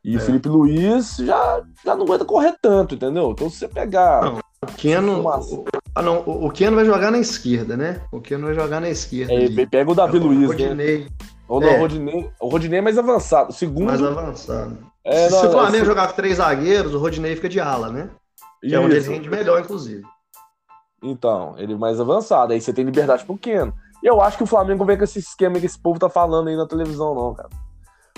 E 0.03 0.15
é. 0.15 0.19
Felipe 0.19 0.47
Luiz 0.47 1.17
já, 1.17 1.63
já 1.83 1.95
não 1.95 2.03
aguenta 2.05 2.23
correr 2.23 2.55
tanto, 2.61 2.95
entendeu? 2.95 3.31
Então 3.31 3.49
se 3.49 3.57
você 3.57 3.67
pegar. 3.67 4.21
Não, 4.23 4.39
o 4.63 4.67
Keno. 4.77 5.21
O, 5.21 5.65
ah, 5.95 6.01
não, 6.01 6.21
o, 6.25 6.45
o 6.45 6.51
Keno 6.51 6.75
vai 6.75 6.85
jogar 6.85 7.11
na 7.11 7.17
esquerda, 7.17 7.75
né? 7.75 8.01
O 8.11 8.21
Keno 8.21 8.45
vai 8.45 8.55
jogar 8.55 8.79
na 8.79 8.89
esquerda. 8.89 9.33
É, 9.33 9.65
pega 9.65 9.91
o 9.91 9.95
Davi 9.95 10.17
é, 10.17 10.19
Luiz, 10.19 10.49
o 10.49 10.53
né? 10.53 10.67
Rodinei. 10.67 10.99
né? 10.99 11.07
Ou 11.47 11.59
não, 11.59 11.67
é. 11.67 11.77
o, 11.77 11.79
Rodinei, 11.79 12.29
o 12.39 12.47
Rodinei 12.47 12.79
é 12.79 12.81
mais 12.81 12.97
avançado. 12.97 13.49
O 13.49 13.53
segundo. 13.53 13.87
Mais 13.87 14.01
avançado. 14.01 14.77
É, 15.03 15.27
se, 15.27 15.33
não, 15.33 15.41
se 15.41 15.47
o 15.47 15.51
Flamengo 15.51 15.83
é, 15.83 15.85
jogar 15.85 16.07
com 16.07 16.15
três 16.15 16.37
zagueiros, 16.37 16.93
o 16.93 16.97
Rodinei 16.97 17.35
fica 17.35 17.49
de 17.49 17.59
ala, 17.59 17.89
né? 17.89 18.09
Que 18.61 18.67
Isso. 18.67 18.75
é 18.75 18.79
onde 18.79 18.95
ele 18.95 19.07
rende 19.07 19.29
melhor, 19.29 19.59
inclusive. 19.59 20.03
Então, 21.03 21.55
ele 21.57 21.73
é 21.73 21.77
mais 21.77 21.99
avançado. 21.99 22.53
Aí 22.53 22.61
você 22.61 22.73
tem 22.73 22.83
liberdade 22.83 23.23
pro 23.25 23.37
Keno. 23.37 23.73
E 24.05 24.07
eu 24.07 24.21
acho 24.21 24.37
que 24.37 24.43
o 24.43 24.47
Flamengo 24.47 24.85
vem 24.85 24.95
com 24.95 25.03
esse 25.03 25.17
esquema 25.17 25.59
que 25.59 25.65
esse 25.65 25.79
povo 25.79 25.97
tá 25.97 26.07
falando 26.07 26.47
aí 26.47 26.55
na 26.55 26.67
televisão, 26.67 27.15
não, 27.15 27.33
cara. 27.33 27.49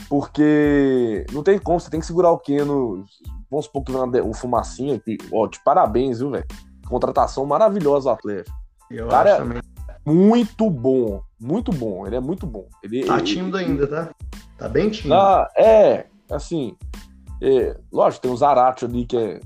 Porque 0.09 1.25
não 1.31 1.41
tem 1.41 1.57
como, 1.57 1.79
você 1.79 1.89
tem 1.89 2.01
que 2.01 2.05
segurar 2.05 2.29
o 2.29 2.37
Keno. 2.37 3.05
Vamos 3.49 3.67
supor 3.67 3.85
que 3.85 3.93
vem 3.93 4.21
um 4.21 4.33
fumacinha. 4.33 4.99
Que, 4.99 5.17
ó, 5.31 5.47
de 5.47 5.63
parabéns, 5.63 6.19
viu, 6.19 6.31
velho? 6.31 6.45
Contratação 6.89 7.45
maravilhosa 7.45 8.09
do 8.09 8.13
Atlético. 8.15 8.57
Eu 8.91 9.07
cara, 9.07 9.35
acho 9.35 9.43
também. 9.43 9.61
muito 10.05 10.69
bom. 10.69 11.21
Muito 11.39 11.71
bom. 11.71 12.05
Ele 12.05 12.17
é 12.17 12.19
muito 12.19 12.45
bom. 12.45 12.67
Ele, 12.83 13.05
tá 13.05 13.21
tímido 13.21 13.55
ainda, 13.55 13.87
tá? 13.87 14.09
Tá 14.57 14.67
bem 14.67 14.89
tímido. 14.89 15.13
Ah, 15.13 15.49
é, 15.55 16.07
assim. 16.29 16.75
É, 17.41 17.77
lógico, 17.93 18.23
tem 18.23 18.31
o 18.31 18.35
Zarate 18.35 18.83
ali 18.83 19.05
que 19.05 19.15
é, 19.15 19.39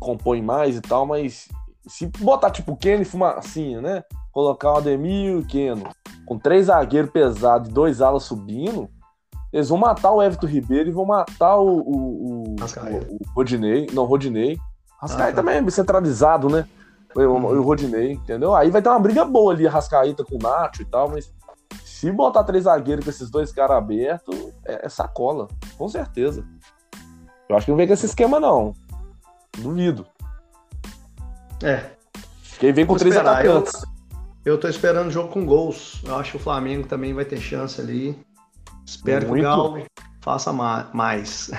compõe 0.00 0.42
mais 0.42 0.76
e 0.76 0.80
tal, 0.80 1.06
mas 1.06 1.46
se 1.86 2.06
botar 2.18 2.50
tipo 2.50 2.76
Keno 2.76 3.02
e 3.02 3.04
fumacinha, 3.04 3.80
né? 3.80 4.02
Colocar 4.36 4.74
o 4.74 4.76
Ademir 4.76 5.30
e 5.30 5.36
o 5.36 5.46
Keno 5.46 5.84
com 6.26 6.38
três 6.38 6.66
zagueiros 6.66 7.10
pesados 7.10 7.70
e 7.70 7.72
dois 7.72 8.02
alas 8.02 8.24
subindo, 8.24 8.86
eles 9.50 9.70
vão 9.70 9.78
matar 9.78 10.12
o 10.12 10.22
Everton 10.22 10.46
Ribeiro 10.46 10.90
e 10.90 10.92
vão 10.92 11.06
matar 11.06 11.56
o, 11.56 11.78
o, 11.78 12.44
o, 12.50 12.56
o 12.58 13.18
Rodinei. 13.34 13.86
Não, 13.94 14.04
Rodinei. 14.04 14.58
Rascaeta 15.00 15.30
ah, 15.30 15.32
tá. 15.32 15.36
também 15.36 15.66
é 15.66 15.70
centralizado, 15.70 16.50
né? 16.50 16.68
O, 17.14 17.20
uhum. 17.20 17.46
o 17.46 17.62
Rodinei, 17.62 18.12
entendeu? 18.12 18.54
Aí 18.54 18.70
vai 18.70 18.82
ter 18.82 18.90
uma 18.90 18.98
briga 18.98 19.24
boa 19.24 19.54
ali, 19.54 19.66
a 19.66 19.70
Rascaeta 19.70 20.22
com 20.22 20.34
o 20.34 20.38
Nacho 20.38 20.82
e 20.82 20.84
tal, 20.84 21.08
mas 21.08 21.32
se 21.82 22.12
botar 22.12 22.44
três 22.44 22.64
zagueiros 22.64 23.06
com 23.06 23.10
esses 23.10 23.30
dois 23.30 23.50
caras 23.50 23.78
abertos, 23.78 24.36
é, 24.66 24.84
é, 24.84 24.88
sacola, 24.90 25.48
com 25.78 25.88
certeza. 25.88 26.44
Eu 27.48 27.56
acho 27.56 27.64
que 27.64 27.70
não 27.70 27.78
vem 27.78 27.86
com 27.86 27.94
esse 27.94 28.04
esquema, 28.04 28.38
não. 28.38 28.74
Duvido. 29.56 30.06
É. 31.62 31.86
Quem 32.58 32.74
vem 32.74 32.84
com 32.84 32.92
Vou 32.92 32.98
três 32.98 33.16
atacantes. 33.16 33.82
Eu, 33.82 33.95
eu 34.46 34.56
tô 34.56 34.68
esperando 34.68 35.08
o 35.08 35.10
jogo 35.10 35.28
com 35.28 35.44
gols. 35.44 36.00
Eu 36.04 36.14
acho 36.14 36.30
que 36.30 36.36
o 36.36 36.40
Flamengo 36.40 36.86
também 36.86 37.12
vai 37.12 37.24
ter 37.24 37.40
chance 37.40 37.80
ali. 37.80 38.16
Espero 38.86 39.26
Muito. 39.26 39.42
que 39.42 39.46
o 39.46 39.50
Galo 39.50 39.84
faça 40.20 40.52
mais. 40.52 41.50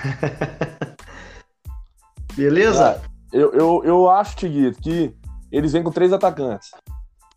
Beleza? 2.34 3.02
eu, 3.34 3.52
eu, 3.52 3.82
eu 3.84 4.10
acho, 4.10 4.38
Tiguito, 4.38 4.82
que 4.82 5.14
eles 5.52 5.74
vêm 5.74 5.84
com 5.84 5.92
três 5.92 6.14
atacantes. 6.14 6.72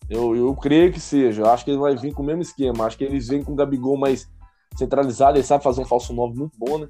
Eu, 0.08 0.36
eu 0.36 0.54
creio 0.54 0.92
que 0.92 1.00
seja. 1.00 1.42
Eu 1.42 1.50
acho 1.50 1.64
que 1.64 1.72
ele 1.72 1.80
vai 1.80 1.96
vir 1.96 2.14
com 2.14 2.22
o 2.22 2.26
mesmo 2.26 2.42
esquema. 2.42 2.86
Acho 2.86 2.96
que 2.96 3.04
eles 3.04 3.26
vêm 3.26 3.42
com 3.42 3.52
o 3.52 3.56
Gabigol 3.56 3.98
mais 3.98 4.30
centralizado. 4.76 5.36
Ele 5.36 5.44
sabe 5.44 5.64
fazer 5.64 5.80
um 5.80 5.84
falso 5.84 6.12
9 6.12 6.38
muito 6.38 6.56
bom, 6.56 6.78
né? 6.78 6.88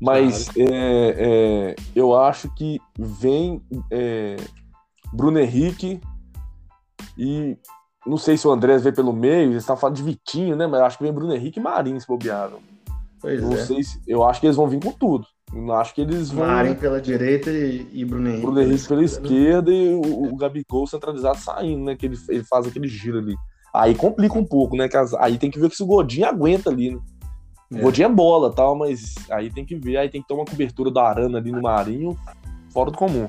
Mas 0.00 0.48
claro. 0.48 0.72
é, 0.72 1.14
é, 1.18 1.76
eu 1.94 2.18
acho 2.18 2.48
que 2.54 2.80
vem 2.98 3.62
é, 3.90 4.36
Bruno 5.12 5.38
Henrique 5.38 6.00
e 7.18 7.58
não 8.06 8.16
sei 8.16 8.36
se 8.36 8.46
o 8.46 8.50
Andrés 8.50 8.82
veio 8.82 8.94
pelo 8.94 9.12
meio, 9.12 9.50
eles 9.50 9.62
estavam 9.62 9.80
falando 9.80 9.96
de 9.96 10.02
Vitinho, 10.02 10.56
né? 10.56 10.66
Mas 10.66 10.80
acho 10.80 10.98
que 10.98 11.04
vem 11.04 11.12
Bruno 11.12 11.34
Henrique 11.34 11.60
e 11.60 11.62
Marinho 11.62 12.00
se 12.00 12.06
bobearam. 12.06 12.58
Pois 13.20 13.42
não 13.42 13.52
é. 13.52 13.56
sei 13.56 13.82
se. 13.82 14.00
Eu 14.06 14.24
acho 14.24 14.40
que 14.40 14.46
eles 14.46 14.56
vão 14.56 14.66
vir 14.66 14.82
com 14.82 14.92
tudo. 14.92 15.26
Eu 15.52 15.72
acho 15.74 15.94
que 15.94 16.00
eles 16.00 16.30
vão. 16.30 16.46
Marinho 16.46 16.76
pela 16.76 17.00
direita 17.00 17.50
e, 17.50 17.86
e 17.92 18.04
Bruno 18.04 18.28
Henrique. 18.28 18.42
Bruno 18.42 18.62
Henrique 18.62 18.88
pela 18.88 19.04
esquerda, 19.04 19.70
e 19.70 19.92
o, 19.92 20.32
o 20.32 20.36
Gabigol 20.36 20.86
centralizado 20.86 21.38
saindo, 21.38 21.84
né? 21.84 21.94
Que 21.94 22.06
ele, 22.06 22.18
ele 22.28 22.44
faz 22.44 22.66
aquele 22.66 22.88
giro 22.88 23.18
ali. 23.18 23.36
Aí 23.74 23.94
complica 23.94 24.38
um 24.38 24.44
pouco, 24.44 24.76
né? 24.76 24.88
As, 24.94 25.12
aí 25.14 25.36
tem 25.36 25.50
que 25.50 25.60
ver 25.60 25.70
se 25.70 25.82
o 25.82 25.86
Godinho 25.86 26.26
aguenta 26.26 26.70
ali, 26.70 26.92
né? 26.94 27.00
O 27.70 27.76
é. 27.76 27.80
Godinho 27.82 28.06
é 28.06 28.08
bola 28.08 28.50
tal, 28.52 28.74
mas 28.74 29.14
aí 29.30 29.52
tem 29.52 29.64
que 29.64 29.76
ver, 29.76 29.98
aí 29.98 30.08
tem 30.08 30.22
que 30.22 30.26
ter 30.26 30.34
uma 30.34 30.44
cobertura 30.44 30.90
da 30.90 31.06
Arana 31.06 31.38
ali 31.38 31.52
no 31.52 31.62
Marinho, 31.62 32.18
fora 32.72 32.90
do 32.90 32.96
comum. 32.96 33.28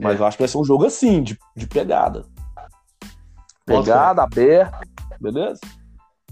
Mas 0.00 0.18
é. 0.18 0.22
eu 0.22 0.26
acho 0.26 0.36
que 0.36 0.42
vai 0.42 0.48
ser 0.48 0.58
um 0.58 0.64
jogo 0.64 0.86
assim, 0.86 1.22
de, 1.22 1.38
de 1.54 1.66
pegada. 1.66 2.24
Pegada, 3.66 4.22
aberta, 4.22 4.80
beleza? 5.20 5.60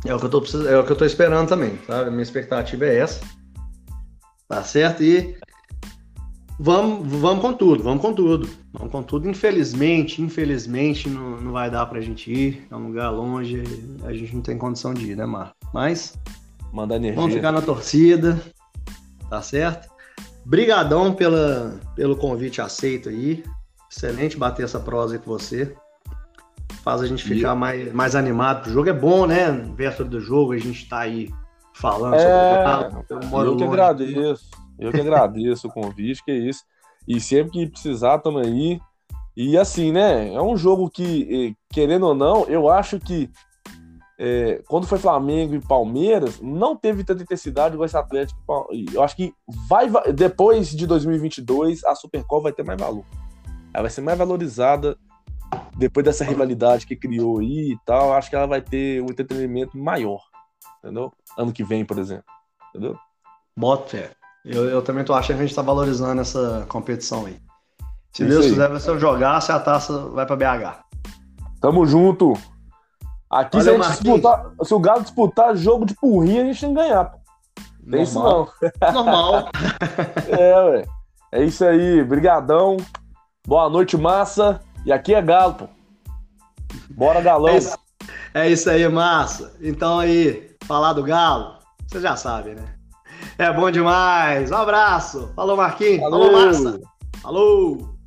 É 0.04 0.14
o, 0.14 0.18
que 0.18 0.26
eu 0.26 0.30
tô 0.30 0.40
precis... 0.40 0.64
é 0.66 0.78
o 0.78 0.84
que 0.84 0.92
eu 0.92 0.96
tô 0.96 1.04
esperando 1.04 1.48
também, 1.48 1.78
sabe? 1.86 2.08
A 2.08 2.10
minha 2.10 2.22
expectativa 2.22 2.86
é 2.86 2.98
essa. 2.98 3.20
Tá 4.48 4.64
certo? 4.64 5.02
E 5.02 5.36
vamos, 6.58 7.06
vamos 7.20 7.42
com 7.42 7.52
tudo, 7.52 7.82
vamos 7.82 8.00
com 8.00 8.12
tudo. 8.12 8.48
Vamos 8.72 8.90
com 8.90 9.02
tudo. 9.02 9.28
Infelizmente, 9.28 10.22
infelizmente, 10.22 11.08
não, 11.08 11.40
não 11.40 11.52
vai 11.52 11.70
dar 11.70 11.86
pra 11.86 12.00
gente 12.00 12.32
ir. 12.32 12.66
É 12.70 12.74
um 12.74 12.88
lugar 12.88 13.10
longe, 13.10 13.62
a 14.04 14.12
gente 14.12 14.34
não 14.34 14.42
tem 14.42 14.56
condição 14.56 14.94
de 14.94 15.12
ir, 15.12 15.16
né, 15.16 15.26
Mar? 15.26 15.52
Mas. 15.72 16.18
Manda 16.72 16.96
energia. 16.96 17.20
Vamos 17.20 17.34
ficar 17.34 17.52
na 17.52 17.60
torcida, 17.60 18.40
tá 19.28 19.42
certo? 19.42 19.90
Brigadão 20.46 21.12
pela, 21.12 21.78
pelo 21.94 22.16
convite 22.16 22.60
aceito 22.60 23.08
aí. 23.08 23.44
Excelente 23.90 24.36
bater 24.36 24.64
essa 24.64 24.80
prosa 24.80 25.14
aí 25.14 25.18
com 25.18 25.30
você. 25.30 25.74
Faz 26.90 27.02
a 27.02 27.06
gente 27.06 27.22
ficar 27.22 27.54
mais, 27.54 27.92
mais 27.92 28.16
animado. 28.16 28.66
O 28.66 28.72
jogo 28.72 28.88
é 28.88 28.92
bom, 28.92 29.24
né? 29.24 29.48
Véspera 29.76 30.08
do 30.08 30.20
jogo, 30.20 30.54
a 30.54 30.58
gente 30.58 30.88
tá 30.88 30.98
aí 30.98 31.30
falando 31.72 32.16
é, 32.16 32.90
sobre 33.06 33.26
o 33.28 33.38
Eu, 33.38 33.44
eu 33.44 33.56
que 33.56 33.62
agradeço. 33.62 34.50
Eu 34.76 34.90
que 34.90 35.00
agradeço 35.00 35.68
o 35.68 35.70
convite, 35.70 36.24
que 36.24 36.32
é 36.32 36.34
isso. 36.34 36.64
E 37.06 37.20
sempre 37.20 37.52
que 37.52 37.66
precisar, 37.68 38.18
tamo 38.18 38.38
aí. 38.38 38.80
E 39.36 39.56
assim, 39.56 39.92
né? 39.92 40.34
É 40.34 40.42
um 40.42 40.56
jogo 40.56 40.90
que, 40.90 41.52
eh, 41.52 41.54
querendo 41.72 42.08
ou 42.08 42.14
não, 42.14 42.46
eu 42.46 42.68
acho 42.68 42.98
que 42.98 43.30
é, 44.18 44.60
quando 44.66 44.88
foi 44.88 44.98
Flamengo 44.98 45.54
e 45.54 45.60
Palmeiras, 45.60 46.40
não 46.40 46.74
teve 46.74 47.04
tanta 47.04 47.22
intensidade 47.22 47.74
igual 47.74 47.86
esse 47.86 47.96
Atlético. 47.96 48.40
Eu 48.92 49.04
acho 49.04 49.14
que 49.14 49.32
vai, 49.68 49.88
depois 50.12 50.70
de 50.70 50.88
2022, 50.88 51.84
a 51.84 51.94
Supercopa 51.94 52.42
vai 52.42 52.52
ter 52.52 52.64
mais 52.64 52.80
valor. 52.80 53.04
Ela 53.72 53.82
vai 53.82 53.90
ser 53.90 54.00
mais 54.00 54.18
valorizada 54.18 54.98
depois 55.76 56.04
dessa 56.04 56.24
rivalidade 56.24 56.86
que 56.86 56.96
criou 56.96 57.38
aí 57.38 57.72
e 57.72 57.78
tal. 57.84 58.12
Acho 58.12 58.30
que 58.30 58.36
ela 58.36 58.46
vai 58.46 58.60
ter 58.60 59.02
um 59.02 59.06
entretenimento 59.06 59.76
maior, 59.76 60.20
entendeu? 60.78 61.12
Ano 61.36 61.52
que 61.52 61.64
vem, 61.64 61.84
por 61.84 61.98
exemplo, 61.98 62.24
entendeu? 62.70 62.96
Bota 63.56 63.88
fé. 63.88 64.10
Eu, 64.44 64.64
eu 64.68 64.82
também 64.82 65.04
tô 65.04 65.12
achando 65.12 65.36
que 65.36 65.42
a 65.42 65.46
gente 65.46 65.54
tá 65.54 65.62
valorizando 65.62 66.20
essa 66.20 66.64
competição 66.68 67.26
aí. 67.26 67.38
Se 68.12 68.24
Deus 68.24 68.46
quiser, 68.46 68.68
vai 68.68 68.80
ser 68.80 68.98
se 69.42 69.52
a 69.52 69.60
taça 69.60 70.08
vai 70.08 70.26
pra 70.26 70.36
BH. 70.36 70.80
Tamo 71.60 71.86
junto. 71.86 72.32
Aqui, 73.30 73.58
Olha, 73.58 73.64
se, 73.64 73.70
a 73.70 73.74
gente 73.74 74.02
disputar, 74.02 74.50
se 74.62 74.74
o 74.74 74.80
Galo 74.80 75.02
disputar 75.02 75.56
jogo 75.56 75.86
de 75.86 75.94
porrinha, 75.94 76.42
a 76.42 76.44
gente 76.46 76.60
tem 76.60 76.70
que 76.70 76.74
ganhar. 76.74 77.04
Pô. 77.04 77.18
Tem 77.88 78.02
isso 78.02 78.18
não. 78.18 78.48
Normal. 78.92 79.48
é, 80.28 80.62
ué. 80.64 80.84
É 81.30 81.44
isso 81.44 81.64
aí. 81.64 82.02
Brigadão. 82.02 82.76
Boa 83.46 83.68
noite, 83.68 83.96
massa. 83.96 84.60
E 84.84 84.92
aqui 84.92 85.14
é 85.14 85.22
Galo, 85.22 85.54
pô. 85.54 85.68
Bora, 86.90 87.20
Galão. 87.20 87.48
É 87.48 87.58
isso, 87.58 87.78
é 88.34 88.50
isso 88.50 88.70
aí, 88.70 88.88
massa. 88.88 89.52
Então 89.60 89.98
aí, 89.98 90.50
falar 90.64 90.92
do 90.92 91.02
Galo, 91.02 91.56
você 91.86 92.00
já 92.00 92.16
sabe, 92.16 92.54
né? 92.54 92.64
É 93.38 93.52
bom 93.52 93.70
demais. 93.70 94.50
Um 94.50 94.56
abraço. 94.56 95.32
Falou, 95.34 95.56
Marquinhos. 95.56 96.00
Falou, 96.00 96.30
Falou 96.30 96.46
massa. 96.46 96.80
Falou. 97.22 97.99